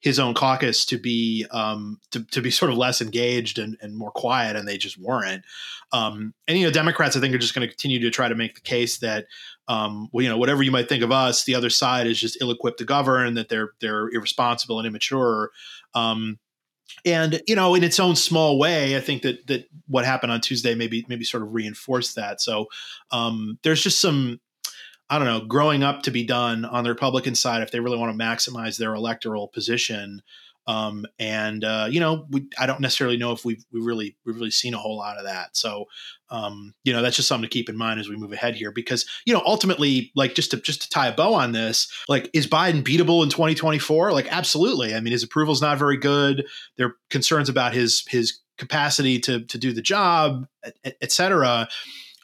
his 0.00 0.18
own 0.18 0.32
caucus 0.34 0.84
to 0.86 0.98
be 0.98 1.46
um, 1.50 2.00
to, 2.10 2.24
to 2.24 2.40
be 2.40 2.50
sort 2.50 2.70
of 2.70 2.78
less 2.78 3.00
engaged 3.02 3.58
and, 3.58 3.76
and 3.80 3.96
more 3.96 4.10
quiet, 4.10 4.56
and 4.56 4.66
they 4.66 4.78
just 4.78 4.98
weren't. 4.98 5.44
Um, 5.92 6.34
and 6.48 6.58
you 6.58 6.64
know, 6.64 6.72
Democrats, 6.72 7.16
I 7.16 7.20
think, 7.20 7.34
are 7.34 7.38
just 7.38 7.54
going 7.54 7.66
to 7.66 7.72
continue 7.72 8.00
to 8.00 8.10
try 8.10 8.28
to 8.28 8.34
make 8.34 8.54
the 8.54 8.60
case 8.62 8.98
that 8.98 9.26
um, 9.68 10.08
well, 10.12 10.22
you 10.22 10.28
know, 10.28 10.38
whatever 10.38 10.62
you 10.62 10.70
might 10.70 10.88
think 10.88 11.04
of 11.04 11.12
us, 11.12 11.44
the 11.44 11.54
other 11.54 11.70
side 11.70 12.06
is 12.06 12.18
just 12.18 12.40
ill-equipped 12.40 12.78
to 12.78 12.84
govern, 12.84 13.34
that 13.34 13.48
they're 13.48 13.70
they're 13.80 14.08
irresponsible 14.08 14.78
and 14.78 14.86
immature. 14.86 15.50
Um, 15.94 16.38
and 17.04 17.40
you 17.46 17.54
know, 17.54 17.74
in 17.74 17.84
its 17.84 18.00
own 18.00 18.16
small 18.16 18.58
way, 18.58 18.96
I 18.96 19.00
think 19.00 19.22
that 19.22 19.46
that 19.48 19.68
what 19.86 20.04
happened 20.04 20.32
on 20.32 20.40
Tuesday 20.40 20.74
maybe 20.74 21.04
maybe 21.08 21.24
sort 21.24 21.42
of 21.42 21.54
reinforced 21.54 22.16
that. 22.16 22.40
So 22.40 22.66
um, 23.12 23.58
there's 23.62 23.82
just 23.82 24.00
some 24.00 24.40
I 25.10 25.18
don't 25.18 25.26
know, 25.26 25.40
growing 25.40 25.82
up 25.82 26.02
to 26.04 26.12
be 26.12 26.24
done 26.24 26.64
on 26.64 26.84
the 26.84 26.90
Republican 26.90 27.34
side 27.34 27.62
if 27.62 27.72
they 27.72 27.80
really 27.80 27.98
want 27.98 28.16
to 28.16 28.24
maximize 28.24 28.78
their 28.78 28.94
electoral 28.94 29.48
position. 29.48 30.22
Um, 30.66 31.04
and 31.18 31.64
uh, 31.64 31.88
you 31.90 31.98
know, 31.98 32.26
we, 32.30 32.46
I 32.56 32.66
don't 32.66 32.80
necessarily 32.80 33.16
know 33.16 33.32
if 33.32 33.44
we've 33.44 33.64
we 33.72 33.80
really 33.80 34.16
we've 34.24 34.36
really 34.36 34.52
seen 34.52 34.72
a 34.72 34.78
whole 34.78 34.96
lot 34.96 35.18
of 35.18 35.24
that. 35.24 35.56
So, 35.56 35.86
um, 36.30 36.74
you 36.84 36.92
know, 36.92 37.02
that's 37.02 37.16
just 37.16 37.26
something 37.26 37.48
to 37.48 37.52
keep 37.52 37.68
in 37.68 37.76
mind 37.76 37.98
as 37.98 38.08
we 38.08 38.16
move 38.16 38.32
ahead 38.32 38.54
here, 38.54 38.70
because 38.70 39.04
you 39.24 39.34
know, 39.34 39.42
ultimately, 39.44 40.12
like 40.14 40.34
just 40.34 40.52
to 40.52 40.58
just 40.58 40.82
to 40.82 40.88
tie 40.88 41.08
a 41.08 41.14
bow 41.14 41.34
on 41.34 41.50
this, 41.50 41.90
like 42.08 42.30
is 42.32 42.46
Biden 42.46 42.84
beatable 42.84 43.24
in 43.24 43.30
2024? 43.30 44.12
Like, 44.12 44.30
absolutely. 44.30 44.94
I 44.94 45.00
mean, 45.00 45.12
his 45.12 45.24
approval 45.24 45.54
is 45.54 45.62
not 45.62 45.78
very 45.78 45.96
good. 45.96 46.46
There 46.76 46.88
are 46.88 46.96
concerns 47.08 47.48
about 47.48 47.74
his 47.74 48.04
his 48.06 48.38
capacity 48.56 49.18
to 49.20 49.44
to 49.46 49.58
do 49.58 49.72
the 49.72 49.82
job, 49.82 50.46
et, 50.84 50.96
et 51.00 51.10
cetera. 51.10 51.68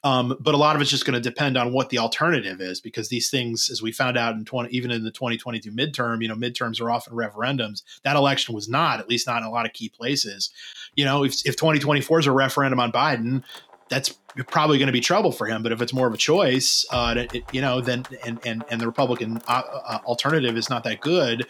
Um, 0.07 0.37
but 0.39 0.55
a 0.55 0.57
lot 0.57 0.77
of 0.77 0.83
it's 0.83 0.91
just 0.91 1.05
going 1.05 1.21
to 1.21 1.21
depend 1.21 1.57
on 1.57 1.73
what 1.73 1.91
the 1.91 1.99
alternative 1.99 2.61
is, 2.61 2.81
because 2.81 3.09
these 3.09 3.29
things, 3.29 3.69
as 3.69 3.83
we 3.83 3.91
found 3.91 4.17
out 4.17 4.37
in 4.37 4.45
20, 4.45 4.69
even 4.71 4.93
in 4.93 5.03
the 5.03 5.11
2022 5.11 5.73
midterm, 5.73 6.23
you 6.23 6.29
know, 6.29 6.37
midterms 6.37 6.81
are 6.81 6.93
often 6.93 7.13
referendums. 7.13 7.83
That 8.05 8.15
election 8.15 8.55
was 8.55 8.69
not, 8.69 9.01
at 9.01 9.09
least 9.09 9.27
not 9.27 9.39
in 9.39 9.49
a 9.49 9.51
lot 9.51 9.67
of 9.67 9.73
key 9.73 9.89
places. 9.89 10.51
You 10.95 11.05
know, 11.05 11.25
if, 11.25 11.45
if 11.45 11.57
2024 11.57 12.21
is 12.21 12.27
a 12.29 12.33
referendum 12.33 12.79
on 12.79 12.93
Biden, 12.93 13.43
that's 13.89 14.17
probably 14.49 14.79
going 14.79 14.87
to 14.87 14.93
be 14.93 15.01
trouble 15.01 15.33
for 15.33 15.47
him. 15.47 15.63
But 15.63 15.73
if 15.73 15.81
it's 15.81 15.93
more 15.93 16.07
of 16.07 16.15
a 16.15 16.19
choice, 16.19 16.85
uh, 16.91 17.27
it, 17.33 17.45
you 17.53 17.61
know, 17.61 17.81
then 17.81 18.05
and 18.25 18.39
and 18.45 18.65
and 18.71 18.81
the 18.81 18.87
Republican 18.87 19.41
uh, 19.49 19.63
uh, 19.85 19.99
alternative 20.05 20.57
is 20.57 20.69
not 20.69 20.85
that 20.85 21.01
good, 21.01 21.47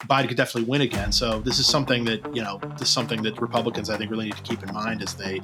Biden 0.00 0.28
could 0.28 0.36
definitely 0.36 0.68
win 0.68 0.82
again. 0.82 1.12
So 1.12 1.40
this 1.40 1.58
is 1.58 1.66
something 1.66 2.04
that 2.04 2.34
you 2.34 2.42
know, 2.42 2.60
this 2.78 2.88
is 2.88 2.90
something 2.90 3.22
that 3.22 3.40
Republicans 3.40 3.90
I 3.90 3.96
think 3.96 4.10
really 4.10 4.26
need 4.26 4.36
to 4.36 4.42
keep 4.42 4.62
in 4.62 4.72
mind 4.72 5.02
as 5.02 5.14
they 5.14 5.40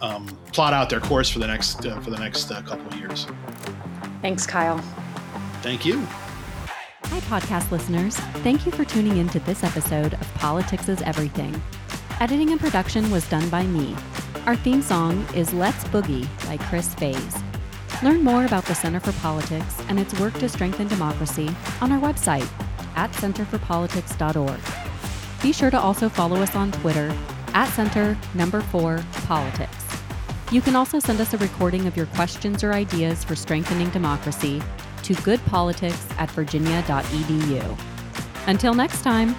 um, 0.00 0.26
plot 0.52 0.72
out 0.72 0.88
their 0.88 1.00
course 1.00 1.28
for 1.28 1.38
the 1.38 1.46
next 1.46 1.84
uh, 1.84 2.00
for 2.00 2.10
the 2.10 2.18
next 2.18 2.50
uh, 2.50 2.62
couple 2.62 2.86
of 2.86 2.94
years. 2.94 3.26
Thanks, 4.22 4.46
Kyle. 4.46 4.78
Thank 5.62 5.84
you. 5.84 6.06
Hi, 7.04 7.20
podcast 7.20 7.70
listeners. 7.70 8.16
Thank 8.42 8.66
you 8.66 8.72
for 8.72 8.84
tuning 8.84 9.16
in 9.16 9.28
to 9.30 9.40
this 9.40 9.64
episode 9.64 10.14
of 10.14 10.34
Politics 10.34 10.88
is 10.88 11.00
Everything. 11.02 11.60
Editing 12.20 12.50
and 12.50 12.60
production 12.60 13.10
was 13.10 13.28
done 13.28 13.48
by 13.48 13.62
me. 13.64 13.96
Our 14.48 14.56
theme 14.56 14.80
song 14.80 15.26
is 15.34 15.52
Let's 15.52 15.84
Boogie 15.84 16.26
by 16.46 16.56
Chris 16.56 16.94
Faze. 16.94 17.36
Learn 18.02 18.24
more 18.24 18.46
about 18.46 18.64
the 18.64 18.74
Center 18.74 18.98
for 18.98 19.12
Politics 19.20 19.78
and 19.90 20.00
its 20.00 20.18
work 20.18 20.32
to 20.38 20.48
strengthen 20.48 20.88
democracy 20.88 21.50
on 21.82 21.92
our 21.92 22.00
website 22.00 22.48
at 22.96 23.12
centerforpolitics.org. 23.12 24.60
Be 25.42 25.52
sure 25.52 25.70
to 25.70 25.78
also 25.78 26.08
follow 26.08 26.40
us 26.40 26.56
on 26.56 26.72
Twitter 26.72 27.14
at 27.52 27.66
center 27.74 28.16
number 28.32 28.62
four 28.62 29.04
politics. 29.26 29.84
You 30.50 30.62
can 30.62 30.76
also 30.76 30.98
send 30.98 31.20
us 31.20 31.34
a 31.34 31.36
recording 31.36 31.86
of 31.86 31.94
your 31.94 32.06
questions 32.06 32.64
or 32.64 32.72
ideas 32.72 33.24
for 33.24 33.36
strengthening 33.36 33.90
democracy 33.90 34.62
to 35.02 35.12
goodpolitics 35.12 36.10
at 36.18 36.30
virginia.edu. 36.30 37.78
Until 38.46 38.72
next 38.72 39.02
time, 39.02 39.36